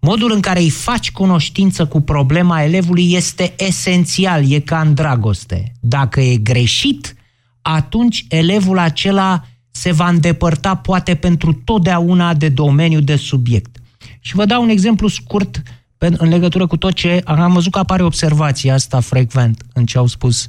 [0.00, 5.72] Modul în care îi faci cunoștință cu problema elevului este esențial, e ca în dragoste.
[5.80, 7.14] Dacă e greșit,
[7.62, 9.44] atunci elevul acela
[9.76, 13.76] se va îndepărta poate pentru totdeauna de domeniu de subiect.
[14.20, 15.62] Și vă dau un exemplu scurt
[15.98, 20.06] în legătură cu tot ce am văzut că apare observația asta frecvent în ce au
[20.06, 20.46] spus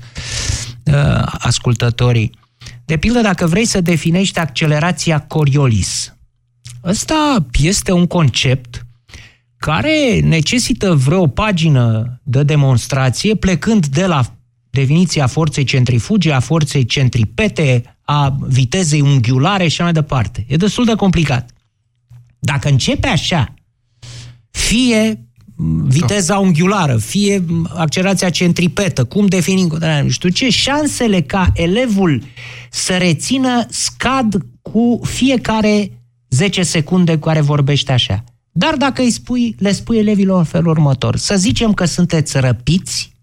[0.83, 2.31] uh, ascultătorii.
[2.85, 6.15] De pildă, dacă vrei să definești accelerația Coriolis,
[6.83, 8.85] ăsta este un concept
[9.57, 14.35] care necesită vreo pagină de demonstrație, plecând de la
[14.69, 20.45] definiția forței centrifuge, a forței centripete, a vitezei unghiulare și așa mai departe.
[20.47, 21.49] E destul de complicat.
[22.39, 23.53] Dacă începe așa,
[24.51, 25.19] fie
[25.87, 32.23] viteza unghiulară, fie accelerația centripetă, cum definim, nu știu ce, șansele ca elevul
[32.69, 35.91] să rețină scad cu fiecare
[36.29, 38.23] 10 secunde cu care vorbește așa.
[38.51, 43.14] Dar dacă îi spui, le spui elevilor în felul următor, să zicem că sunteți răpiți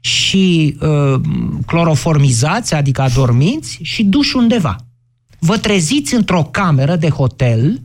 [0.00, 1.20] și uh,
[1.66, 4.76] cloroformizați, adică adormiți, și duși undeva.
[5.38, 7.82] Vă treziți într-o cameră de hotel,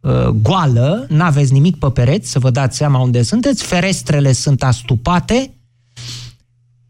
[0.00, 5.54] uh, goală, n-aveți nimic pe pereți, să vă dați seama unde sunteți, ferestrele sunt astupate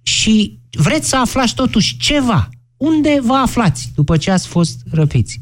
[0.02, 2.48] și vreți să aflați totuși ceva.
[2.76, 5.40] Unde vă aflați după ce ați fost răpiți?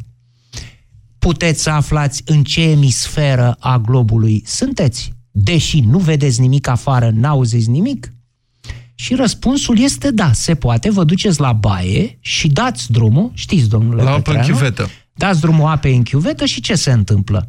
[1.23, 7.71] puteți să aflați în ce emisferă a globului sunteți, deși nu vedeți nimic afară, n-auziți
[7.71, 8.13] nimic?
[9.03, 14.03] Și răspunsul este da, se poate, vă duceți la baie și dați drumul, știți, domnule
[14.03, 14.91] La apă Petreanu, în chiuvetă.
[15.15, 17.49] Dați drumul apei în chiuvetă și ce se întâmplă?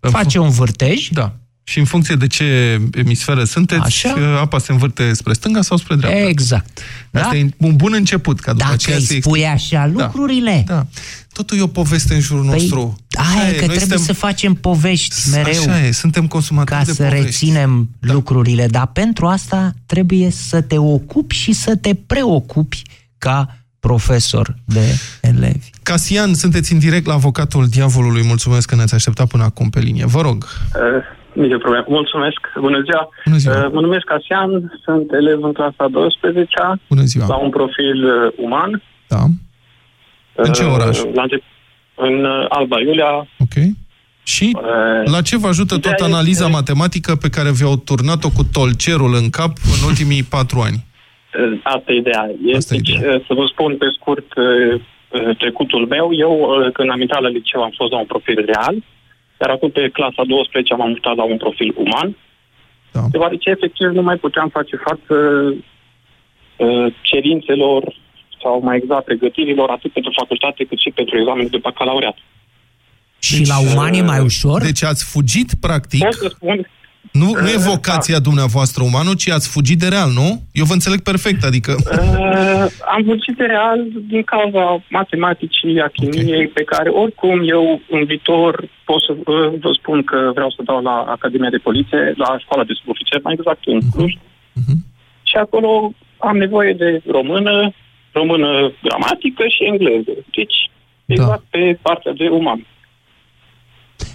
[0.00, 1.08] Face un vârtej.
[1.08, 1.36] Da.
[1.68, 4.38] Și în funcție de ce emisferă sunteți, Așa?
[4.40, 6.18] apa se învârte spre stânga sau spre dreapta.
[6.28, 6.78] Exact.
[7.12, 7.36] Asta Da?
[7.36, 8.40] e un bun început.
[8.40, 10.64] Ca după Dacă aceea îi să spui explic- așa lucrurile.
[10.66, 10.86] Da.
[11.32, 12.96] Totul e o poveste în jurul nostru.
[13.10, 15.60] Aia Așa e, e, că noi trebuie suntem- să facem povești mereu.
[15.60, 17.24] Așa e, suntem consumatori ca de să povești.
[17.24, 18.12] reținem da.
[18.12, 22.82] lucrurile, dar pentru asta trebuie să te ocupi și să te preocupi
[23.18, 25.70] ca profesor de elevi.
[25.82, 28.22] Casian, sunteți în direct la avocatul diavolului.
[28.24, 30.04] Mulțumesc că ne-ați așteptat până acum pe linie.
[30.06, 30.46] Vă rog.
[30.74, 30.80] Uh,
[31.44, 31.84] nicio problemă.
[31.88, 32.40] Mulțumesc.
[32.60, 33.08] Bună ziua.
[33.24, 33.64] Bună ziua.
[33.64, 34.50] Uh, mă numesc Casian,
[34.84, 36.46] sunt elev în clasa 12
[36.88, 37.26] Bună ziua.
[37.26, 38.82] la un profil uh, uman.
[39.08, 39.22] Da.
[40.34, 40.98] În ce Uh, oraș?
[41.14, 41.44] La încep-
[41.94, 43.10] în uh, Alba Iulia.
[43.38, 43.56] Ok.
[44.22, 44.56] Și
[45.04, 49.14] la ce vă ajută ideea tot analiza este- matematică pe care vi-au turnat-o cu tolcerul
[49.14, 50.78] în cap în ultimii patru ani?
[50.84, 52.24] Uh, Asta e ideea.
[52.46, 56.06] Este, deci, uh, să vă spun pe scurt uh, uh, trecutul meu.
[56.26, 58.74] Eu, uh, când am intrat la liceu, am fost la un profil real,
[59.40, 62.16] iar acum pe clasa 12 am mutat la un profil uman,
[62.92, 63.00] da.
[63.10, 65.16] deoarece efectiv nu mai puteam face față
[66.56, 67.82] uh, cerințelor
[68.42, 72.16] sau mai exact pregătirilor atât pentru facultate cât și pentru examenul de bacalaureat.
[73.18, 74.62] Și la uman e mai ușor?
[74.62, 76.02] Deci ați fugit, practic...
[76.02, 76.68] Pot să spun...
[77.12, 80.28] Nu, nu e vocația dumneavoastră umană, ci ați fugit de real, nu?
[80.52, 81.72] Eu vă înțeleg perfect, adică...
[82.26, 83.78] Uh, am fugit de real
[84.12, 86.50] din cauza matematicii, a chimiei, okay.
[86.54, 90.82] pe care oricum eu în viitor pot să uh, vă spun că vreau să dau
[90.82, 94.12] la Academia de Poliție, la școala de subofițer, mai exact în Cluj.
[94.14, 94.78] Uh-huh.
[95.22, 97.72] Și acolo am nevoie de română,
[98.12, 100.14] română gramatică și engleză.
[100.36, 100.56] Deci,
[101.06, 101.58] exact da.
[101.58, 102.66] pe partea de uman.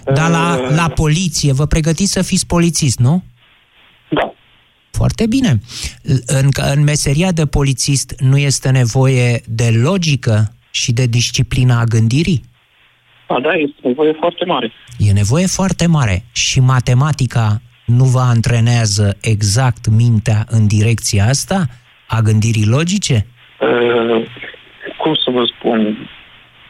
[0.04, 3.22] Dar la, la poliție, vă pregătiți să fiți polițist, nu?
[4.08, 4.34] Da.
[4.90, 5.60] Foarte bine.
[6.26, 12.44] În, în meseria de polițist nu este nevoie de logică și de disciplina a gândirii?
[13.28, 14.72] Da, da, este nevoie foarte mare.
[14.98, 16.24] E nevoie foarte mare.
[16.32, 21.66] Și matematica nu vă antrenează exact mintea în direcția asta,
[22.08, 23.26] a gândirii logice?
[23.60, 24.28] Uh,
[24.98, 26.08] cum să vă spun?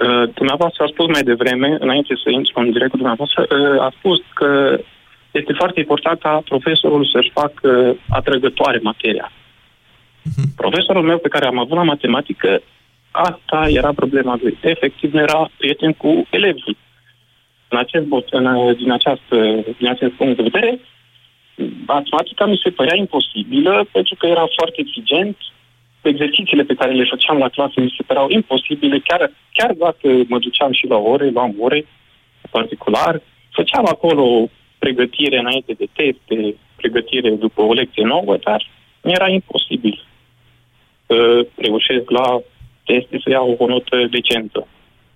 [0.02, 3.92] Uh, dumneavoastră a spus mai devreme, înainte să intru în direct cu dumneavoastră, uh, a
[3.98, 4.78] spus că
[5.30, 9.30] este foarte important ca profesorul să-și facă atrăgătoare materia.
[9.32, 10.46] Uh-huh.
[10.56, 12.62] Profesorul meu pe care am avut la matematică,
[13.10, 14.58] asta era problema lui.
[14.60, 16.76] Efectiv, nu era prieten cu elevii.
[17.68, 19.36] În acest, în, din, această,
[19.78, 20.80] din acest punct de vedere,
[21.86, 25.36] matematica mi se părea imposibilă pentru că era foarte exigent.
[26.02, 30.38] Exercițiile pe care le făceam la clasă mi se păreau imposibile, chiar, chiar dacă mă
[30.38, 31.86] duceam și la ore, luam ore
[32.50, 34.48] particular, făceam acolo
[34.78, 38.66] pregătire înainte de teste, pregătire după o lecție nouă, dar
[39.00, 40.04] nu era imposibil.
[41.06, 42.40] Să reușesc la
[42.84, 44.66] teste să iau o notă decentă.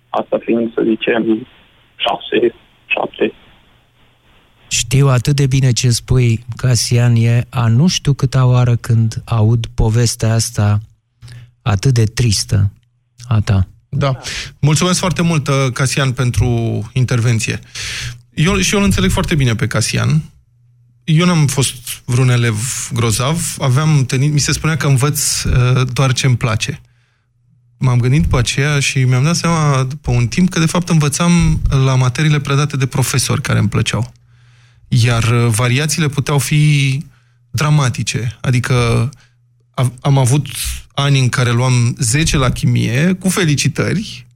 [0.09, 1.47] Asta fiind, să zicem,
[1.95, 2.53] 6,
[2.85, 3.33] 7,
[4.67, 9.65] știu atât de bine ce spui, Casian, e a nu știu câta oară când aud
[9.73, 10.81] povestea asta
[11.61, 12.71] atât de tristă
[13.27, 13.67] a ta.
[13.89, 14.17] Da.
[14.59, 16.45] Mulțumesc foarte mult, uh, Casian, pentru
[16.93, 17.59] intervenție.
[18.33, 20.23] Eu, și eu îl înțeleg foarte bine pe Casian.
[21.03, 26.13] Eu n-am fost vreun elev grozav, aveam tenit, mi se spunea că învăț uh, doar
[26.13, 26.81] ce îmi place.
[27.77, 31.61] M-am gândit pe aceea și mi-am dat seama după un timp că de fapt învățam
[31.69, 34.13] la materiile predate de profesori care îmi plăceau.
[34.87, 37.03] Iar uh, variațiile puteau fi
[37.51, 38.37] dramatice.
[38.41, 39.09] Adică
[40.01, 40.47] am avut
[40.93, 44.27] ani în care luam 10 la chimie, cu felicitări,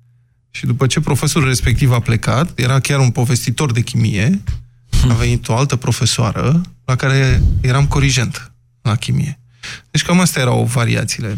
[0.50, 4.42] și după ce profesorul respectiv a plecat, era chiar un povestitor de chimie,
[5.10, 9.40] a venit o altă profesoară la care eram corigent la chimie.
[9.92, 11.38] Deci cam astea erau variațiile.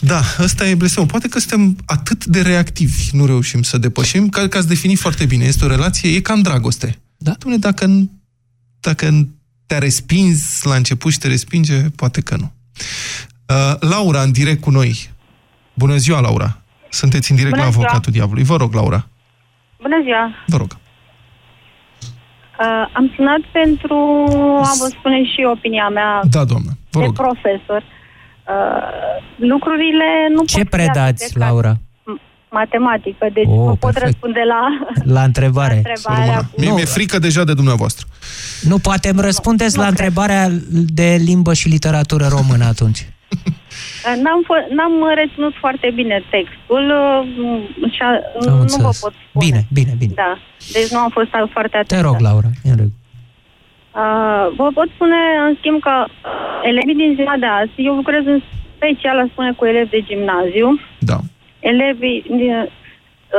[0.00, 1.08] Da, ăsta e blestemul.
[1.08, 5.24] Poate că suntem atât de reactivi, nu reușim să depășim, că, că ați definit foarte
[5.24, 5.44] bine.
[5.44, 6.98] Este o relație, e ca în dragoste.
[7.18, 7.32] Da?
[7.38, 7.86] Dumne, dacă,
[8.80, 9.28] dacă
[9.66, 12.52] te-a respins la început și te respinge, poate că nu.
[13.48, 15.10] Uh, Laura, în direct cu noi.
[15.74, 16.62] Bună ziua, Laura.
[16.88, 17.84] Sunteți în direct Bună la ziua.
[17.84, 18.44] Avocatul Diavolului.
[18.44, 19.08] Vă rog, Laura.
[19.80, 20.34] Bună ziua.
[20.46, 20.76] Vă rog.
[22.58, 23.96] Uh, am sunat pentru
[24.62, 26.70] a vă spune și opinia mea da, doamnă.
[26.90, 27.14] Vă de rog.
[27.14, 27.82] profesor.
[27.82, 31.76] Uh, lucrurile nu Ce pot predați, Laura?
[32.50, 34.04] Matematică, deci oh, pot perfect.
[34.04, 34.62] răspunde la,
[35.14, 35.72] la întrebare.
[35.72, 36.60] La întrebarea cu...
[36.60, 38.06] Mie mi-e frică deja de dumneavoastră.
[38.62, 40.60] Nu, poate îmi răspundeți nu, la nu întrebarea cred.
[41.00, 43.08] de limbă și literatură română atunci.
[44.22, 44.40] N-am,
[44.76, 48.10] n-am reținut foarte bine textul uh, și a,
[48.46, 48.82] nu înțeles.
[48.82, 49.44] vă pot spune.
[49.44, 50.12] Bine, bine, bine.
[50.14, 50.38] Da,
[50.72, 51.94] deci nu am fost foarte atentă.
[51.94, 52.96] Te rog, Laura, în regulă.
[54.02, 55.94] Uh, vă pot spune, în schimb, că
[56.70, 58.40] elevii din ziua de azi, eu lucrez în
[58.76, 60.68] special, aș spune, cu elevi de gimnaziu.
[60.98, 61.18] Da
[61.60, 62.24] elevii,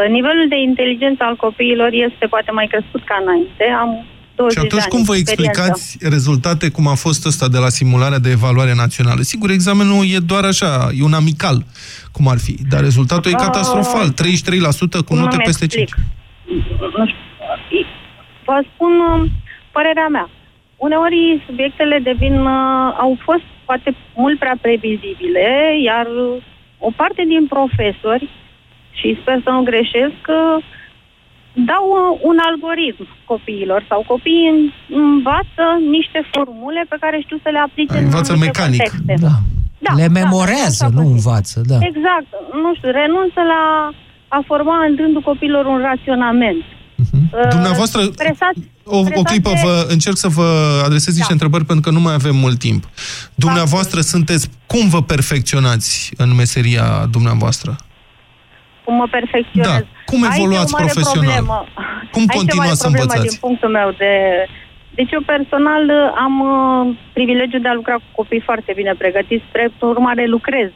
[0.09, 3.63] nivelul de inteligență al copiilor este poate mai crescut ca înainte.
[3.80, 4.05] Am
[4.39, 8.30] 20 și atunci cum vă explicați rezultate cum a fost ăsta de la simularea de
[8.30, 9.22] evaluare națională?
[9.22, 11.57] Sigur, examenul e doar așa, e un amical,
[12.11, 14.07] cum ar fi, dar rezultatul uh, e catastrofal,
[15.01, 15.95] 33% cu note peste explic.
[15.95, 16.05] 5.
[16.97, 17.86] Nu știu.
[18.45, 19.30] Vă spun uh,
[19.72, 20.30] părerea mea.
[20.76, 25.47] Uneori subiectele devin, uh, au fost poate mult prea previzibile,
[25.84, 26.07] iar
[26.88, 28.25] o parte din profesori,
[28.99, 30.21] și sper să nu greșesc,
[31.71, 31.86] dau
[32.30, 34.73] un algoritm copiilor sau copiii
[35.03, 35.65] învață
[35.97, 38.89] niște formule pe care știu să le aplice în Învață mecanic.
[38.89, 39.13] Contexte.
[39.27, 39.36] Da.
[39.86, 41.57] Da, le da, memorează, da, nu învață.
[41.71, 41.77] Da.
[41.91, 42.30] Exact.
[42.63, 43.63] Nu știu, renunță la
[44.38, 46.63] a forma în rândul copilor un raționament.
[47.03, 47.49] Uh-huh.
[47.55, 48.59] Dumneavoastră, presați,
[48.89, 50.49] o, o clipă, vă, încerc să vă
[50.85, 51.37] adresez niște da.
[51.37, 52.83] întrebări pentru că nu mai avem mult timp.
[53.35, 57.75] Dumneavoastră sunteți, cum vă perfecționați în meseria dumneavoastră?
[58.83, 59.69] Cum mă perfecționez?
[59.69, 59.79] Da.
[60.05, 61.33] Cum evoluați profesional?
[61.33, 61.65] Problemă.
[62.11, 63.27] Cum Aici continuați să învățați?
[63.27, 64.11] din punctul meu de...
[64.95, 65.83] Deci eu personal
[66.25, 70.69] am uh, privilegiul de a lucra cu copii foarte bine pregătiți, spre urmare lucrez.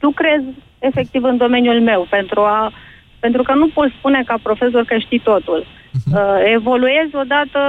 [0.00, 0.42] Lucrez
[0.78, 2.72] efectiv în domeniul meu pentru a
[3.20, 5.66] pentru că nu poți spune ca profesor că știi totul.
[6.12, 7.60] Uh, evoluezi odată,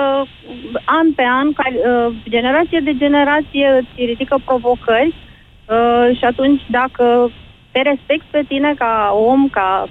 [0.86, 7.32] an pe an, ca, uh, generație de generație îți ridică provocări uh, și atunci dacă
[7.72, 9.88] te respecti pe tine ca om, ca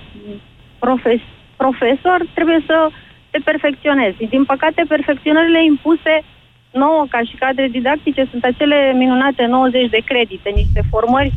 [0.78, 1.20] profes,
[1.56, 2.88] profesor, trebuie să
[3.30, 4.16] te perfecționezi.
[4.28, 6.22] Din păcate, perfecționările impuse
[6.70, 11.32] nouă ca și cadre didactice sunt acele minunate 90 de credite, niște formări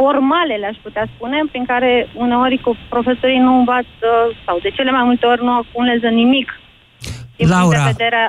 [0.00, 1.92] formale, le-aș putea spune, prin care
[2.24, 4.08] uneori cu profesorii nu învață
[4.44, 6.48] sau de cele mai multe ori nu acumulează nimic.
[7.36, 8.22] Din punct Laura, de vedere...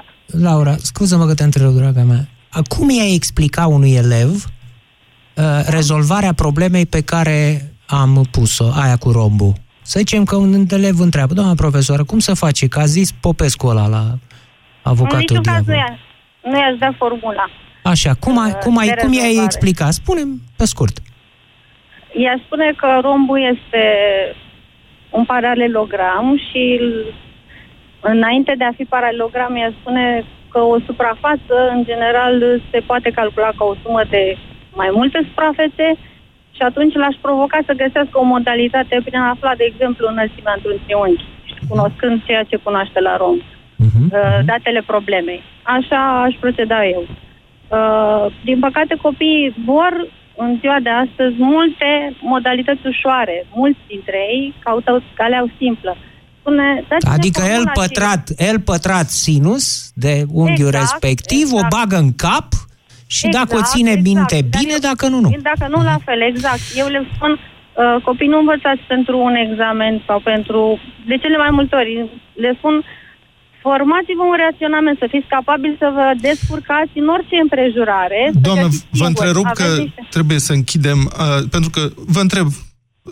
[0.48, 2.24] Laura, scuză-mă că te întreb, draga mea.
[2.74, 5.44] Cum i-ai explica unui elev uh,
[5.78, 7.40] rezolvarea problemei pe care
[7.86, 9.54] am pus-o, aia cu rombul?
[9.82, 12.68] Să zicem că un elev întreabă, doamna profesoară, cum să face?
[12.68, 14.18] Că a zis Popescu ăla la în
[14.82, 15.98] avocatul niciun caz nu, diavol.
[16.44, 17.46] i nu i-aș da formula.
[17.84, 19.46] Așa, cum, ai, cum, ai, de cum i-ai rezolvare.
[19.46, 19.92] explica?
[19.92, 20.22] spune
[20.56, 21.02] pe scurt.
[22.14, 23.84] Ea spune că rombul este
[25.10, 27.14] un paralelogram și îl-
[28.02, 33.50] înainte de a fi paralelogram, ea spune că o suprafață, în general, se poate calcula
[33.58, 34.38] ca o sumă de
[34.76, 35.96] mai multe suprafețe
[36.56, 40.80] și atunci l-aș provoca să găsească o modalitate prin a afla, de exemplu, înălțimea într-un
[40.86, 41.26] triunghi,
[41.70, 43.42] cunoscând ceea ce cunoaște la romb,
[43.76, 44.04] Mhm.
[44.14, 45.42] uh, datele problemei.
[45.64, 47.04] Așa aș proceda eu.
[47.78, 50.08] Uh, din păcate, copiii vor
[50.46, 51.90] în ziua de astăzi multe
[52.34, 53.46] modalități ușoare.
[53.62, 55.98] Mulți dintre ei caută calea simplă.
[56.40, 60.14] Spune, dați-ne Adică el formula și- pătrat, el pătrat sinus de
[60.44, 61.74] unghiul Exact, respectiv, o exact.
[61.76, 62.48] bagă în cap
[63.08, 65.30] și dacă o ține minte bine, dacă nu, nu.
[65.52, 66.64] Dacă nu, la fel, exact.
[66.76, 70.80] Eu le spun, uh, copii nu învățați pentru un examen sau pentru...
[71.08, 72.84] De cele mai multe ori le spun,
[73.66, 78.22] formați-vă un raționament, să fiți capabili să vă descurcați în orice împrejurare.
[78.34, 79.10] să Doamnă, găsiți vă singuri.
[79.14, 81.82] întrerup Aveți că niște- trebuie să închidem, uh, pentru că
[82.16, 82.48] vă întreb,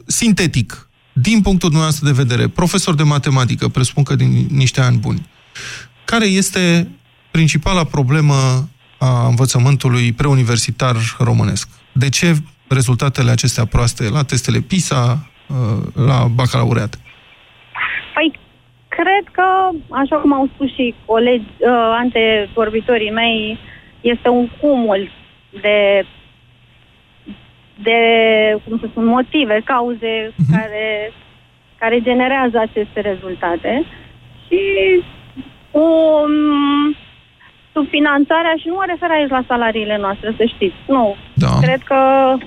[0.06, 5.22] sintetic, din punctul dumneavoastră de vedere, profesor de matematică, presupun că din niște ani buni,
[6.06, 6.88] care este
[7.32, 8.36] principala problemă
[9.00, 11.68] a învățământului preuniversitar românesc?
[11.92, 12.36] De ce
[12.68, 15.56] rezultatele acestea proaste la testele PISA, uh,
[16.06, 17.00] la bacalaureat?
[19.00, 23.58] Păi, cred că, așa cum au spus și colegi, uh, antevorbitorii mei,
[24.02, 25.10] este un cumul
[25.62, 26.06] de
[27.84, 28.00] de,
[28.68, 31.12] cum să spun, motive, cauze care,
[31.78, 33.86] care generează aceste rezultate
[34.48, 34.62] și
[35.72, 36.96] o um,
[37.74, 41.16] subfinanțarea, și nu mă refer aici la salariile noastre, să știți, nu.
[41.34, 41.60] Da.
[41.62, 42.42] Cred că uh,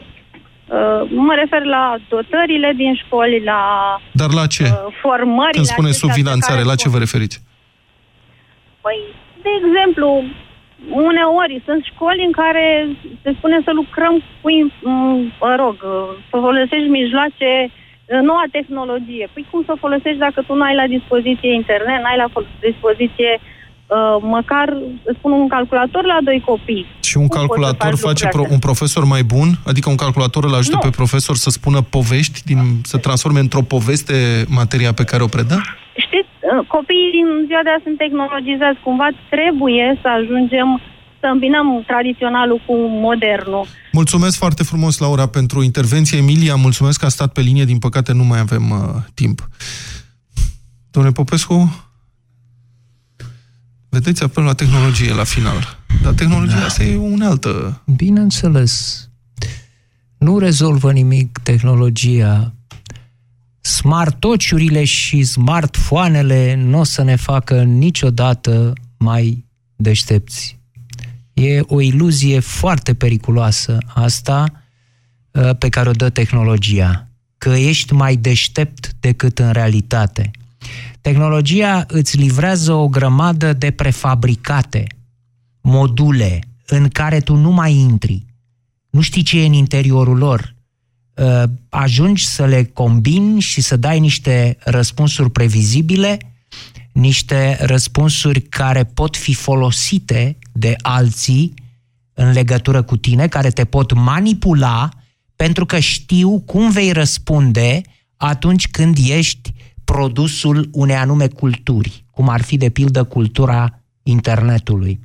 [1.08, 3.60] mă refer la dotările din școli, la
[4.12, 4.62] Dar la ce?
[4.62, 7.36] uh, formările Când spuneți acestea pe subfinanțare, care la ce vă referiți?
[8.84, 8.98] Păi,
[9.44, 10.08] de exemplu,
[11.08, 12.64] uneori sunt școli în care
[13.22, 15.76] se spune să lucrăm cu, im- m, mă rog,
[16.30, 17.50] să folosești mijloace,
[18.28, 19.28] noua tehnologie.
[19.32, 23.32] Păi cum să folosești dacă tu nu ai la dispoziție internet, n-ai la fol- dispoziție
[23.38, 23.61] uh,
[24.36, 24.66] măcar,
[25.04, 26.86] să spun, un calculator la doi copii.
[27.00, 28.54] Și un Cum poți să calculator faci face lucrurile pro- astea?
[28.54, 29.48] un profesor mai bun?
[29.70, 30.86] Adică un calculator îl ajută Nu.
[30.86, 32.58] pe profesor să spună povești, din,
[32.90, 35.56] să transforme într-o poveste materia pe care o predă?
[36.06, 38.78] Știți, uh, copiii din ziua de azi sunt tehnologizați.
[38.86, 40.68] Cumva trebuie să ajungem
[41.20, 42.74] să îmbinăm tradiționalul cu
[43.08, 43.64] modernul.
[43.92, 46.18] Mulțumesc foarte frumos, Laura, pentru intervenție.
[46.18, 47.64] Emilia, mulțumesc că a stat pe linie.
[47.64, 48.78] Din păcate, nu mai avem uh,
[49.14, 49.48] timp.
[50.90, 51.56] Domnule Popescu,
[53.92, 55.78] vedeți apel la tehnologie la final.
[56.02, 56.64] Dar tehnologia da.
[56.64, 57.82] asta e o unealtă.
[57.96, 59.08] Bineînțeles.
[60.18, 62.54] Nu rezolvă nimic tehnologia.
[63.60, 69.44] Smartociurile și smartfoanele nu o să ne facă niciodată mai
[69.76, 70.58] deștepți.
[71.32, 74.44] E o iluzie foarte periculoasă asta
[75.30, 77.08] uh, pe care o dă tehnologia.
[77.38, 80.30] Că ești mai deștept decât în realitate.
[81.02, 84.86] Tehnologia îți livrează o grămadă de prefabricate,
[85.60, 88.24] module în care tu nu mai intri.
[88.90, 90.54] Nu știi ce e în interiorul lor.
[91.14, 96.18] Uh, Ajungi să le combini și să dai niște răspunsuri previzibile,
[96.92, 101.54] niște răspunsuri care pot fi folosite de alții
[102.12, 104.88] în legătură cu tine, care te pot manipula
[105.36, 107.80] pentru că știu cum vei răspunde
[108.16, 109.52] atunci când ești
[109.84, 115.00] produsul unei anume culturi, cum ar fi de pildă cultura internetului.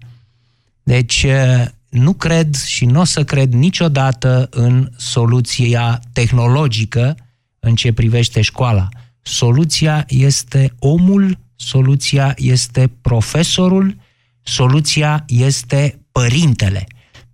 [0.84, 7.16] Deci eh, nu cred și nu o să cred niciodată în soluția tehnologică
[7.60, 8.90] în ce privește școala.
[9.22, 13.96] Soluția este omul, soluția este profesorul,
[14.42, 16.88] soluția este părintele.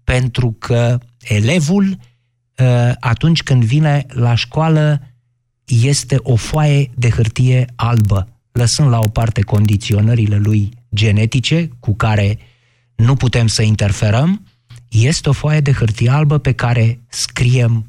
[0.03, 1.97] Pentru că elevul,
[2.55, 5.01] eh, atunci când vine la școală,
[5.65, 12.37] este o foaie de hârtie albă, lăsând la o parte condiționările lui genetice, cu care
[12.95, 14.45] nu putem să interferăm,
[14.89, 17.85] este o foaie de hârtie albă pe care scriem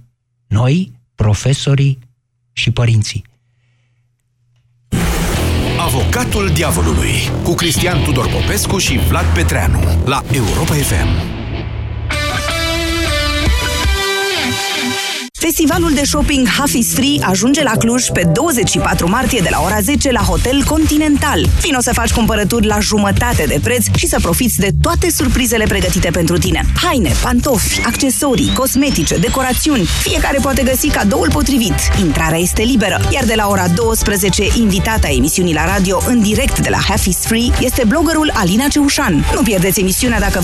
[0.47, 1.99] noi, profesorii
[2.53, 3.25] și părinții.
[5.79, 7.13] Avocatul diavolului
[7.43, 11.34] cu Cristian Tudor Popescu și Vlad Petreanu la Europa FM.
[15.45, 19.81] Festivalul de shopping Half is Free ajunge la Cluj pe 24 martie de la ora
[19.81, 21.47] 10 la Hotel Continental.
[21.61, 26.11] Vino să faci cumpărături la jumătate de preț și să profiți de toate surprizele pregătite
[26.11, 26.65] pentru tine.
[26.83, 29.85] Haine, pantofi, accesorii, cosmetice, decorațiuni.
[29.85, 31.75] Fiecare poate găsi cadoul potrivit.
[32.01, 36.69] Intrarea este liberă, iar de la ora 12, invitata emisiunii la radio în direct de
[36.69, 39.25] la Half is Free este bloggerul Alina Ceușan.
[39.35, 40.33] Nu pierdeți emisiunea dacă